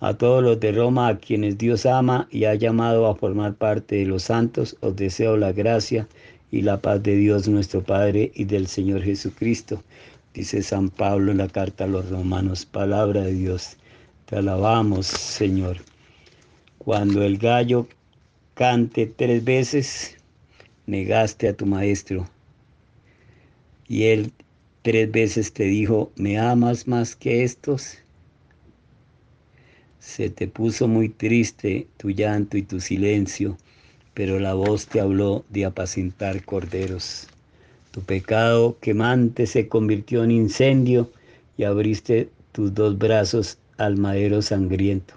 [0.00, 3.96] a todos los de Roma a quienes Dios ama y ha llamado a formar parte
[3.96, 6.08] de los santos, os deseo la gracia
[6.50, 9.82] y la paz de Dios nuestro Padre y del Señor Jesucristo.
[10.32, 13.76] Dice San Pablo en la carta a los romanos, palabra de Dios.
[14.24, 15.78] Te alabamos, Señor.
[16.78, 17.86] Cuando el gallo
[18.54, 20.16] cante tres veces,
[20.86, 22.26] negaste a tu maestro.
[23.86, 24.32] Y él
[24.82, 27.98] tres veces te dijo, ¿me amas más que estos?
[30.10, 33.56] Se te puso muy triste tu llanto y tu silencio,
[34.12, 37.28] pero la voz te habló de apacentar corderos.
[37.92, 41.12] Tu pecado quemante se convirtió en incendio
[41.56, 45.14] y abriste tus dos brazos al madero sangriento,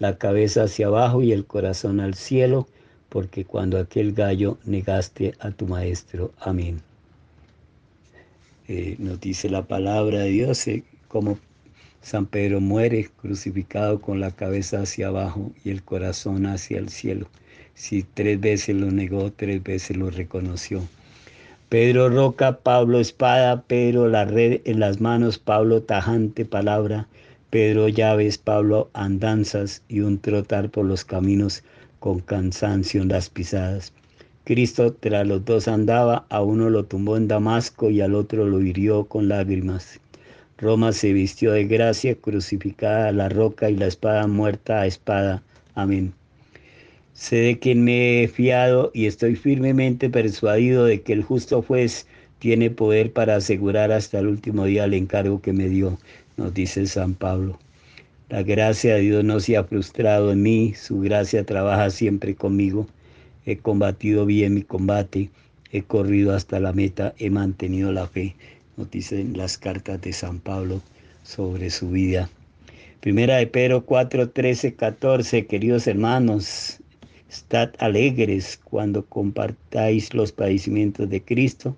[0.00, 2.66] la cabeza hacia abajo y el corazón al cielo,
[3.08, 6.32] porque cuando aquel gallo negaste a tu maestro.
[6.40, 6.80] Amén.
[8.66, 11.38] Eh, nos dice la palabra de Dios, eh, como
[12.06, 17.26] San Pedro muere crucificado con la cabeza hacia abajo y el corazón hacia el cielo.
[17.74, 20.84] Si tres veces lo negó, tres veces lo reconoció.
[21.68, 27.08] Pedro roca, Pablo espada, Pedro la red en las manos, Pablo tajante palabra,
[27.50, 31.64] Pedro llaves, Pablo andanzas y un trotar por los caminos
[31.98, 33.92] con cansancio en las pisadas.
[34.44, 38.60] Cristo tras los dos andaba, a uno lo tumbó en Damasco y al otro lo
[38.60, 39.98] hirió con lágrimas.
[40.58, 45.42] Roma se vistió de gracia, crucificada a la roca y la espada muerta a espada.
[45.74, 46.14] Amén.
[47.12, 52.06] Sé de quien me he fiado y estoy firmemente persuadido de que el justo juez
[52.38, 55.98] tiene poder para asegurar hasta el último día el encargo que me dio,
[56.38, 57.58] nos dice San Pablo.
[58.30, 62.86] La gracia de Dios no se ha frustrado en mí, su gracia trabaja siempre conmigo.
[63.44, 65.28] He combatido bien mi combate,
[65.70, 68.34] he corrido hasta la meta, he mantenido la fe
[68.76, 70.82] nos dicen las cartas de San Pablo
[71.22, 72.28] sobre su vida.
[73.00, 76.78] Primera de Pedro 4, 13, 14, queridos hermanos,
[77.30, 81.76] estad alegres cuando compartáis los padecimientos de Cristo,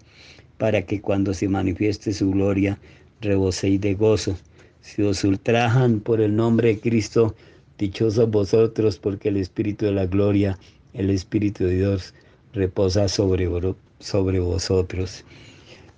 [0.57, 2.78] para que cuando se manifieste su gloria
[3.20, 4.36] reboséis de gozo.
[4.80, 7.34] Si os ultrajan por el nombre de Cristo,
[7.78, 10.59] dichosos vosotros, porque el Espíritu de la gloria,
[10.94, 12.14] el Espíritu de Dios,
[12.53, 13.49] reposa sobre,
[14.01, 15.24] sobre vosotros.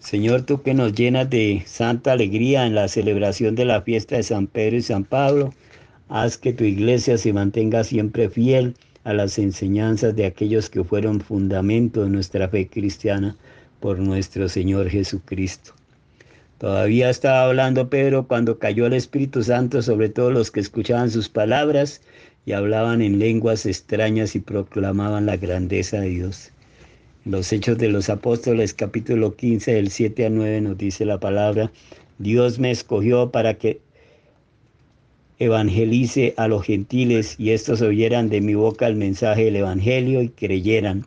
[0.01, 4.23] Señor, tú que nos llenas de santa alegría en la celebración de la fiesta de
[4.23, 5.53] San Pedro y San Pablo,
[6.09, 8.75] haz que tu iglesia se mantenga siempre fiel
[9.05, 13.37] a las enseñanzas de aquellos que fueron fundamento de nuestra fe cristiana
[13.79, 15.75] por nuestro Señor Jesucristo.
[16.57, 21.29] Todavía estaba hablando Pedro cuando cayó el Espíritu Santo sobre todos los que escuchaban sus
[21.29, 22.01] palabras
[22.47, 26.53] y hablaban en lenguas extrañas y proclamaban la grandeza de Dios.
[27.27, 31.71] Los Hechos de los Apóstoles, capítulo 15, del 7 a 9, nos dice la palabra,
[32.19, 33.83] Dios me escogió para que
[35.39, 40.31] evangelice a los gentiles y estos oyeran de mi boca el mensaje del Evangelio y
[40.31, 41.05] creyeran.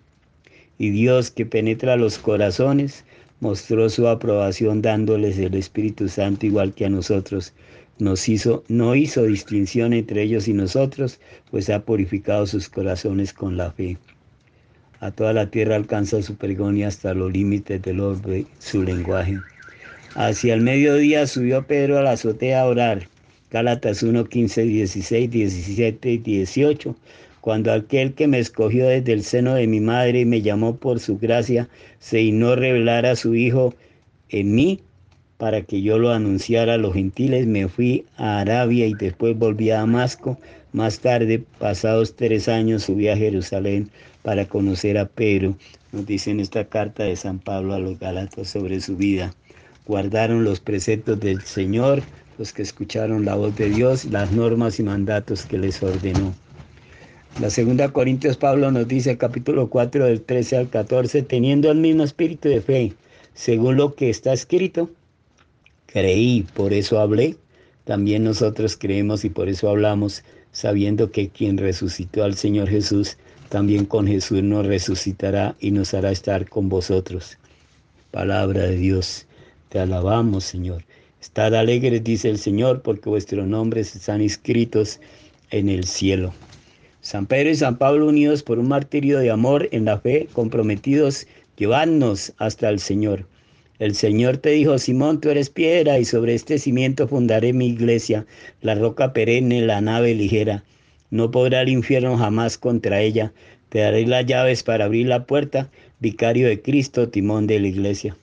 [0.78, 3.06] Y Dios que penetra los corazones
[3.40, 7.54] mostró su aprobación dándoles el Espíritu Santo igual que a nosotros.
[7.98, 13.58] Nos hizo, no hizo distinción entre ellos y nosotros, pues ha purificado sus corazones con
[13.58, 13.98] la fe.
[15.04, 19.38] A toda la tierra alcanza su pregonio hasta los límites del orbe su lenguaje.
[20.16, 23.10] Hacia el mediodía subió Pedro a la azotea a orar.
[23.52, 26.96] Gálatas 1, 15, 16, 17 y 18.
[27.42, 31.02] Cuando aquel que me escogió desde el seno de mi madre y me llamó por
[31.02, 31.68] su gracia,
[32.00, 33.74] se dignó revelar a su Hijo
[34.30, 34.80] en mí
[35.38, 39.70] para que yo lo anunciara a los gentiles, me fui a Arabia y después volví
[39.70, 40.40] a Damasco.
[40.72, 43.92] Más tarde, pasados tres años, subí a Jerusalén
[44.24, 45.56] para conocer a Pedro.
[45.92, 49.36] Nos dice en esta carta de San Pablo a los Galatas sobre su vida.
[49.86, 52.02] Guardaron los preceptos del Señor,
[52.40, 56.34] los que escucharon la voz de Dios, las normas y mandatos que les ordenó.
[57.40, 62.04] La segunda Corintios Pablo nos dice capítulo 4 del 13 al 14, teniendo el mismo
[62.04, 62.94] espíritu de fe,
[63.34, 64.90] según lo que está escrito,
[65.88, 67.36] creí, por eso hablé.
[67.86, 73.18] También nosotros creemos y por eso hablamos, sabiendo que quien resucitó al Señor Jesús,
[73.54, 77.38] también con Jesús nos resucitará y nos hará estar con vosotros.
[78.10, 79.28] Palabra de Dios,
[79.70, 80.84] te alabamos, Señor.
[81.22, 85.00] Estad alegres, dice el Señor, porque vuestros nombres están inscritos
[85.52, 86.34] en el cielo.
[87.02, 91.28] San Pedro y San Pablo unidos por un martirio de amor en la fe, comprometidos,
[91.56, 93.28] llevadnos hasta el Señor.
[93.78, 98.26] El Señor te dijo, Simón, tú eres piedra y sobre este cimiento fundaré mi iglesia,
[98.62, 100.64] la roca perenne, la nave ligera.
[101.14, 103.34] No podrá el infierno jamás contra ella.
[103.70, 108.18] Te daré las llaves para abrir la puerta, vicario de Cristo, timón de la iglesia.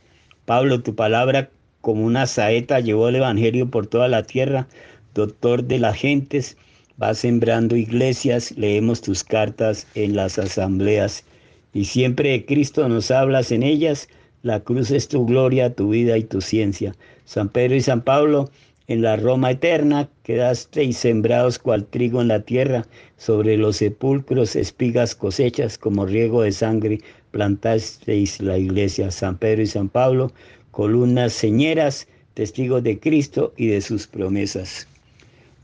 [0.45, 1.51] Pablo, tu palabra
[1.83, 4.67] como una saeta llevó el Evangelio por toda la tierra,
[5.15, 6.57] doctor de las gentes,
[7.01, 11.25] va sembrando iglesias, leemos tus cartas en las asambleas
[11.73, 14.09] y siempre de Cristo nos hablas en ellas.
[14.43, 16.97] La cruz es tu gloria, tu vida y tu ciencia.
[17.25, 18.51] San Pedro y San Pablo,
[18.91, 22.89] en la Roma eterna quedasteis sembrados cual trigo en la tierra,
[23.19, 26.99] sobre los sepulcros espigas cosechas, como riego de sangre
[27.31, 29.13] plantasteis la iglesia.
[29.13, 30.33] San Pedro y San Pablo,
[30.73, 34.89] columnas señeras, testigos de Cristo y de sus promesas.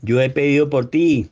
[0.03, 1.29] Yo he pedido por ti,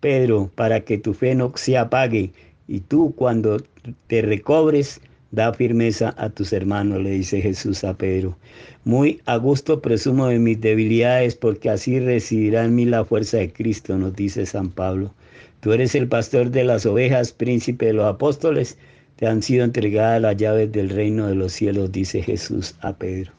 [0.00, 2.32] Pedro, para que tu fe no se apague
[2.68, 3.62] y tú cuando
[4.08, 5.00] te recobres,
[5.34, 8.36] da firmeza a tus hermanos, le dice Jesús a Pedro.
[8.84, 13.52] Muy a gusto presumo de mis debilidades porque así residirá en mí la fuerza de
[13.52, 15.14] Cristo, nos dice San Pablo.
[15.60, 18.78] Tú eres el pastor de las ovejas, príncipe de los apóstoles,
[19.16, 23.32] te han sido entregadas las llaves del reino de los cielos, dice Jesús a Pedro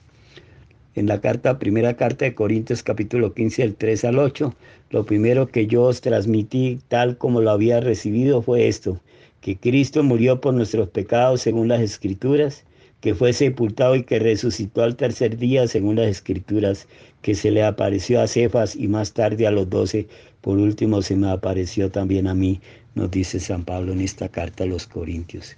[0.95, 4.55] en la carta, primera carta de Corintios capítulo 15, del 3 al 8,
[4.91, 9.01] lo primero que yo os transmití tal como lo había recibido fue esto,
[9.45, 12.63] que Cristo murió por nuestros pecados según las escrituras,
[12.99, 16.87] que fue sepultado y que resucitó al tercer día según las escrituras,
[17.21, 20.07] que se le apareció a Cefas y más tarde a los doce,
[20.41, 22.59] por último se me apareció también a mí,
[22.95, 25.55] nos dice San Pablo en esta carta a los Corintios.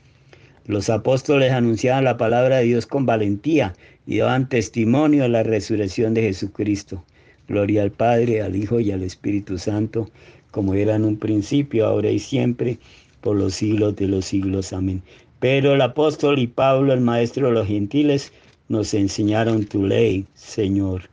[0.66, 3.74] Los apóstoles anunciaban la palabra de Dios con valentía
[4.06, 7.06] y daban testimonio a la resurrección de Jesucristo.
[7.48, 10.12] Gloria al Padre, al Hijo y al Espíritu Santo,
[10.52, 12.80] como era en un principio, ahora y siempre,
[13.28, 14.72] por los siglos de los siglos.
[14.72, 15.04] Amén.
[15.42, 18.32] Pero el apóstol y Pablo, el maestro de los gentiles,
[18.70, 21.10] nos enseñaron tu ley, Señor.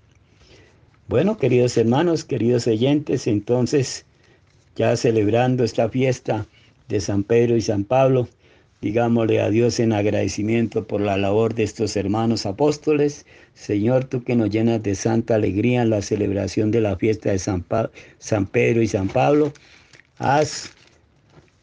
[1.08, 4.06] Bueno, queridos hermanos, queridos oyentes, entonces,
[4.76, 6.46] ya celebrando esta fiesta
[6.86, 8.28] de San Pedro y San Pablo,
[8.80, 13.24] Digámosle a Dios en agradecimiento por la labor de estos hermanos apóstoles.
[13.54, 17.38] Señor, tú que nos llenas de santa alegría en la celebración de la fiesta de
[17.38, 17.64] San,
[18.18, 19.54] San Pedro y San Pablo,
[20.18, 20.70] haz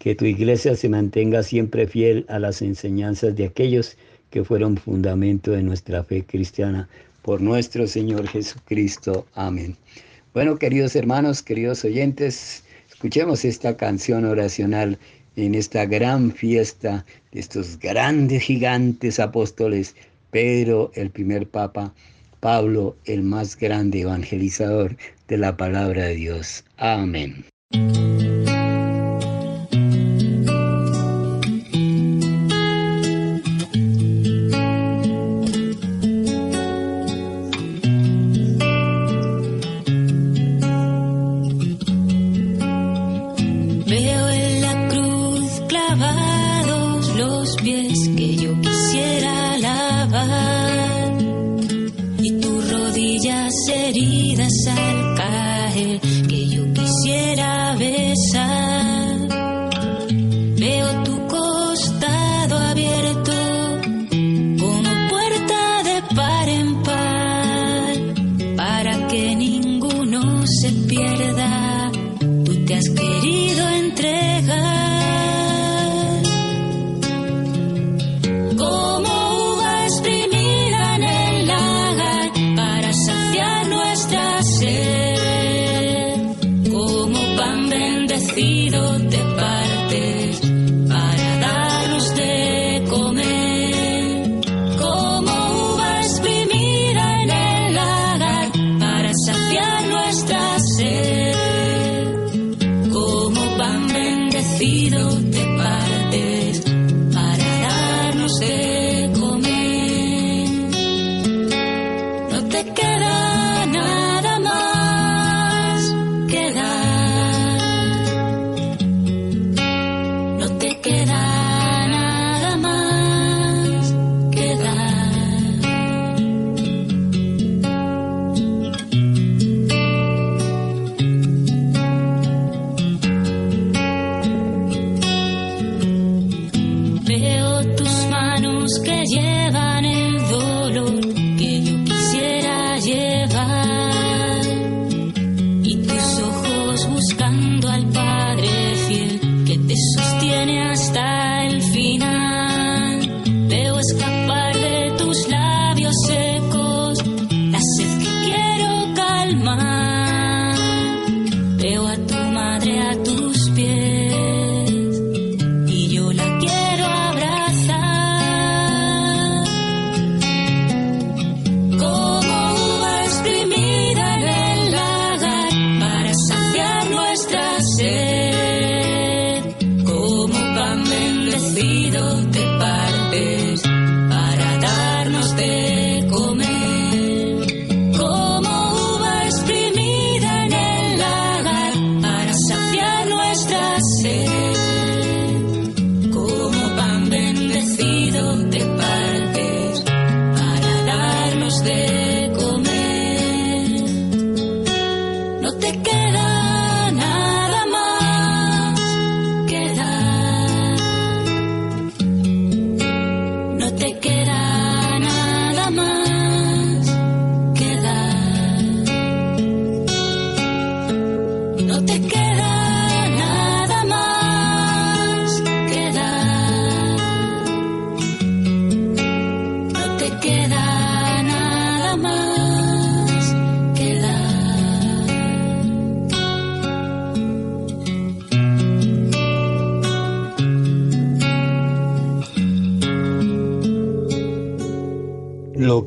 [0.02, 3.98] que tu iglesia se mantenga siempre fiel a las enseñanzas de aquellos
[4.32, 6.90] que fueron fundamento de nuestra fe cristiana.
[7.22, 9.28] Por nuestro Señor Jesucristo.
[9.36, 9.78] Amén.
[10.34, 14.98] Bueno, queridos hermanos, queridos oyentes, escuchemos esta canción oracional
[15.36, 19.96] en esta gran fiesta de estos grandes gigantes apóstoles,
[20.32, 21.94] Pedro, el primer papa,
[22.40, 24.98] Pablo, el más grande evangelizador
[25.28, 26.64] de la palabra de Dios.
[26.78, 27.46] Amén.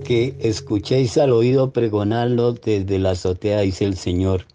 [0.05, 4.47] Que escuchéis al oído, pregonadlo desde la azotea, dice el Señor.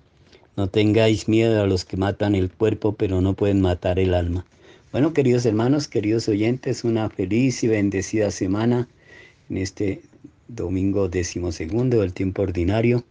[0.55, 4.45] No tengáis miedo a los que matan el cuerpo, pero no pueden matar el alma.
[4.91, 8.87] Bueno, queridos hermanos, queridos oyentes, una feliz y bendecida semana
[9.49, 10.01] en este
[10.47, 13.03] domingo decimosegundo del tiempo ordinario.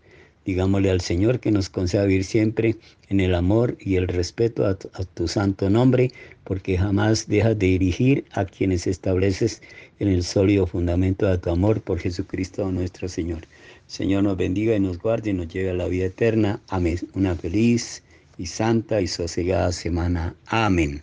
[0.45, 2.77] Digámosle al Señor que nos conceda vivir siempre
[3.09, 6.13] en el amor y el respeto a tu, a tu santo nombre,
[6.45, 9.61] porque jamás dejas de dirigir a quienes estableces
[9.99, 13.47] en el sólido fundamento de tu amor por Jesucristo nuestro Señor.
[13.87, 16.61] Señor nos bendiga y nos guarde y nos lleve a la vida eterna.
[16.69, 16.99] Amén.
[17.15, 18.03] Una feliz
[18.37, 20.35] y santa y sosegada semana.
[20.47, 21.03] Amén.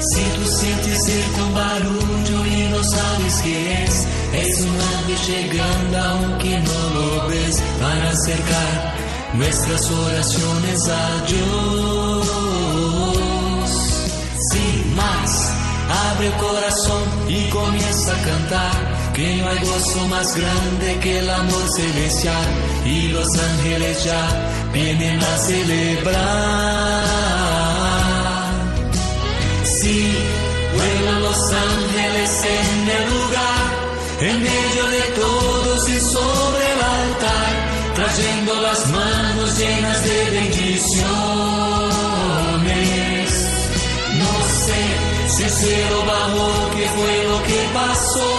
[0.00, 1.10] Si tú sientes
[1.42, 7.62] un barullo y no sabes qué es, es un ángel llegando aunque no lo ves
[7.80, 12.28] para acercar nuestras oraciones a Dios.
[14.52, 15.52] Sin más,
[16.12, 18.98] abre el corazón y comienza a cantar.
[19.14, 22.46] Que no hay gozo más grande que el amor celestial
[22.84, 24.28] y los ángeles ya
[24.72, 26.98] vienen a celebrar.
[29.64, 30.16] Sí,
[30.74, 33.64] vuelan los ángeles en el lugar,
[34.20, 36.77] en medio de todos y sobre
[38.18, 41.06] trayendo las manos llenas de bendiciones.
[44.18, 44.32] No
[44.64, 44.82] sé
[45.28, 48.30] si el cielo bajó, qué fue lo que pasó.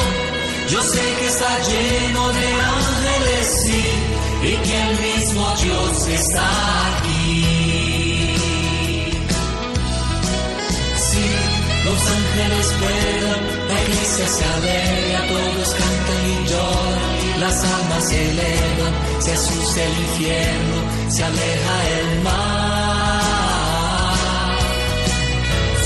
[0.69, 3.83] Yo sé que está lleno de ángeles, sí,
[4.43, 6.47] y que el mismo Dios está
[6.97, 7.45] aquí.
[11.09, 11.25] Sí,
[11.85, 18.93] los ángeles vuelan, la iglesia se alegra, todos cantan y lloran, las almas se elevan,
[19.19, 20.77] se asusta el infierno,
[21.09, 23.29] se aleja el mar.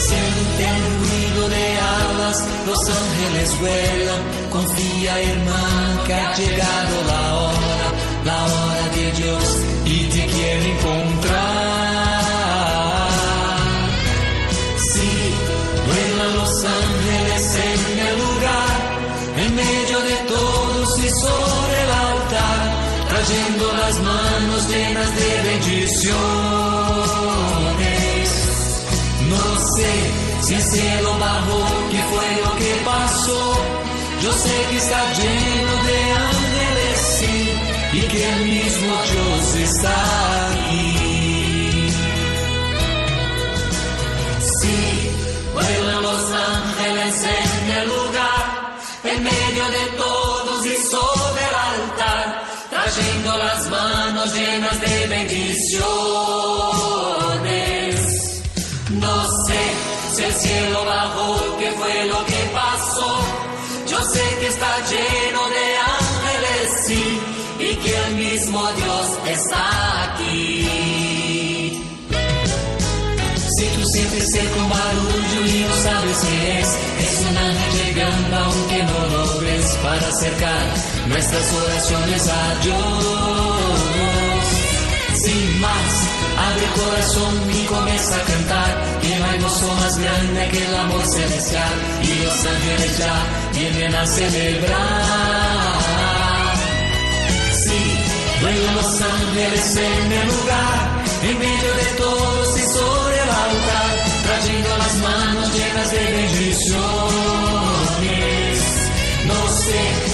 [0.07, 7.87] Siente el ruido de alas, los ángeles vuelan, confía hermano que ha llegado la hora,
[8.25, 11.72] la hora de Dios y te quiere encontrar.
[23.25, 26.13] Trayendo las manos llenas de bendiciones.
[29.29, 29.91] No sé
[30.41, 33.53] si el cielo bajó, qué fue lo que pasó.
[34.21, 37.53] Yo sé que está lleno de ángeles, sí,
[37.93, 40.42] y que el mismo Dios está
[53.37, 55.83] Las manos llenas de bendiciones.
[58.91, 59.61] No sé
[60.15, 63.19] si el cielo bajó, qué fue lo que pasó.
[63.89, 67.19] Yo sé que está lleno de ángeles, sí,
[67.59, 71.83] y que el mismo Dios está aquí.
[73.57, 76.69] Si tú sientes el con barullo y no sabes qué es,
[76.99, 79.32] es un ángel llegando aunque no lo
[79.83, 80.65] para acercar
[81.07, 83.79] nuestras oraciones a Dios.
[85.23, 85.93] Sin más,
[86.37, 88.99] abre el corazón y comienza a cantar.
[89.01, 91.73] Que no hay gozo más grande que el amor celestial.
[92.01, 93.15] Y los ángeles ya
[93.53, 94.73] vienen a celebrar.
[97.63, 97.83] Sí,
[98.41, 103.89] vuelan los ángeles en el lugar, en medio de todos y sobre el altar,
[104.23, 107.52] trayendo las manos llenas de bendiciones.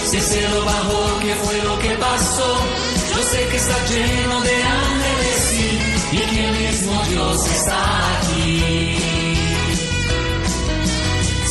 [0.10, 2.56] Si el cielo bajó, qué fue lo que pasó.
[3.16, 5.39] Yo sé que está lleno de ángeles,
[6.12, 8.97] y que el mismo Dios está aquí.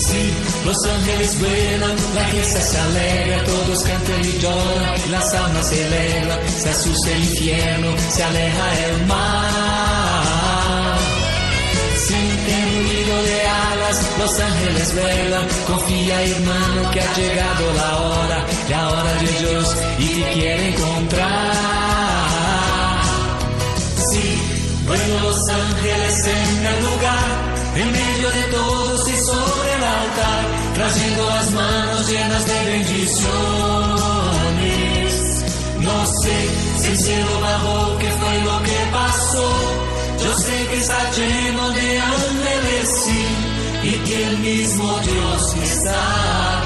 [0.09, 0.33] Sí,
[0.65, 6.39] los ángeles vuelan, la fiesta se alegra, todos cantan y lloran, las almas se alegran,
[6.49, 10.18] se asusta el infierno, se aleja el mar.
[12.79, 19.15] Ruido de alas, los ángeles vuelan, confía hermano que ha llegado la hora, la hora
[19.15, 21.55] de Dios y te quiere encontrar.
[24.11, 24.39] Sí,
[24.87, 27.27] vuelan los ángeles en el lugar,
[27.75, 33.29] en medio de todos y sobre el altar, trayendo las manos llenas de bendiciones.
[35.81, 36.49] No sé
[36.81, 39.88] si el cielo bajó, qué fue lo que pasó.
[40.23, 43.09] Yo sé que está lleno de ángeles,
[43.83, 46.58] y que el mismo Dios está